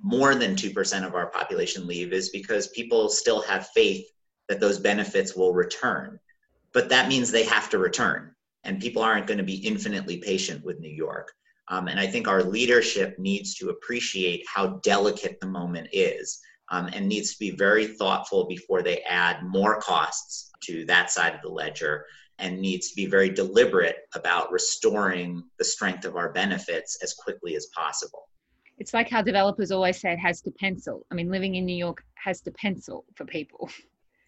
more 0.01 0.35
than 0.35 0.55
2% 0.55 1.05
of 1.05 1.15
our 1.15 1.27
population 1.27 1.87
leave 1.87 2.13
is 2.13 2.29
because 2.29 2.67
people 2.69 3.09
still 3.09 3.41
have 3.41 3.69
faith 3.69 4.05
that 4.47 4.59
those 4.59 4.79
benefits 4.79 5.35
will 5.35 5.53
return. 5.53 6.19
But 6.73 6.89
that 6.89 7.09
means 7.09 7.31
they 7.31 7.45
have 7.45 7.69
to 7.71 7.79
return, 7.79 8.35
and 8.63 8.79
people 8.79 9.01
aren't 9.01 9.27
going 9.27 9.39
to 9.39 9.43
be 9.43 9.65
infinitely 9.65 10.17
patient 10.17 10.63
with 10.63 10.79
New 10.79 10.91
York. 10.91 11.31
Um, 11.69 11.87
and 11.87 11.99
I 11.99 12.07
think 12.07 12.27
our 12.27 12.43
leadership 12.43 13.17
needs 13.19 13.55
to 13.55 13.69
appreciate 13.69 14.45
how 14.47 14.79
delicate 14.83 15.39
the 15.39 15.47
moment 15.47 15.89
is 15.91 16.39
um, 16.69 16.89
and 16.93 17.07
needs 17.07 17.33
to 17.33 17.39
be 17.39 17.51
very 17.51 17.87
thoughtful 17.87 18.45
before 18.45 18.81
they 18.81 19.01
add 19.01 19.43
more 19.43 19.79
costs 19.81 20.51
to 20.63 20.85
that 20.85 21.11
side 21.11 21.35
of 21.35 21.41
the 21.41 21.49
ledger 21.49 22.05
and 22.39 22.59
needs 22.59 22.89
to 22.89 22.95
be 22.95 23.05
very 23.05 23.29
deliberate 23.29 23.97
about 24.13 24.51
restoring 24.51 25.43
the 25.57 25.65
strength 25.65 26.05
of 26.05 26.15
our 26.15 26.31
benefits 26.31 26.97
as 27.01 27.13
quickly 27.13 27.55
as 27.55 27.67
possible. 27.75 28.29
It's 28.77 28.93
like 28.93 29.09
how 29.09 29.21
developers 29.21 29.71
always 29.71 29.99
say 29.99 30.13
it 30.13 30.19
has 30.19 30.41
to 30.41 30.51
pencil. 30.51 31.05
I 31.11 31.15
mean, 31.15 31.29
living 31.29 31.55
in 31.55 31.65
New 31.65 31.75
York 31.75 32.03
has 32.15 32.41
to 32.41 32.51
pencil 32.51 33.05
for 33.15 33.25
people. 33.25 33.69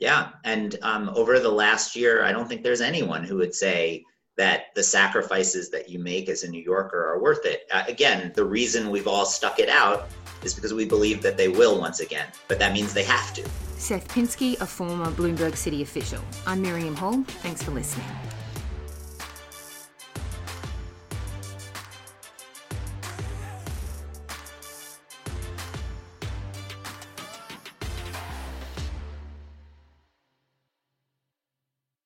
Yeah, 0.02 0.30
and 0.46 0.78
um, 0.82 1.10
over 1.14 1.40
the 1.40 1.52
last 1.52 1.94
year, 1.94 2.24
I 2.24 2.32
don't 2.32 2.48
think 2.48 2.64
there's 2.64 2.80
anyone 2.80 3.22
who 3.22 3.36
would 3.36 3.54
say 3.54 4.06
that 4.38 4.68
the 4.74 4.82
sacrifices 4.82 5.70
that 5.72 5.90
you 5.90 6.00
make 6.00 6.30
as 6.30 6.46
a 6.46 6.50
New 6.50 6.64
Yorker 6.64 7.06
are 7.06 7.22
worth 7.22 7.46
it. 7.46 7.64
Uh, 7.70 7.84
again, 7.86 8.32
the 8.34 8.46
reason 8.46 8.92
we've 8.92 9.10
all 9.10 9.26
stuck 9.26 9.60
it 9.60 9.68
out 9.68 10.08
is 10.42 10.54
because 10.54 10.74
we 10.74 10.86
believe 10.86 11.22
that 11.22 11.36
they 11.36 11.50
will 11.50 11.82
once 11.82 12.00
again, 12.00 12.28
but 12.48 12.58
that 12.60 12.72
means 12.72 12.94
they 12.94 13.04
have 13.04 13.34
to. 13.34 13.46
Seth 13.76 14.08
Pinsky, 14.08 14.60
a 14.62 14.66
former 14.66 15.12
Bloomberg 15.12 15.58
City 15.58 15.82
official. 15.82 16.24
I'm 16.48 16.62
Miriam 16.62 16.96
Hall. 16.96 17.22
Thanks 17.42 17.62
for 17.62 17.72
listening. 17.72 18.08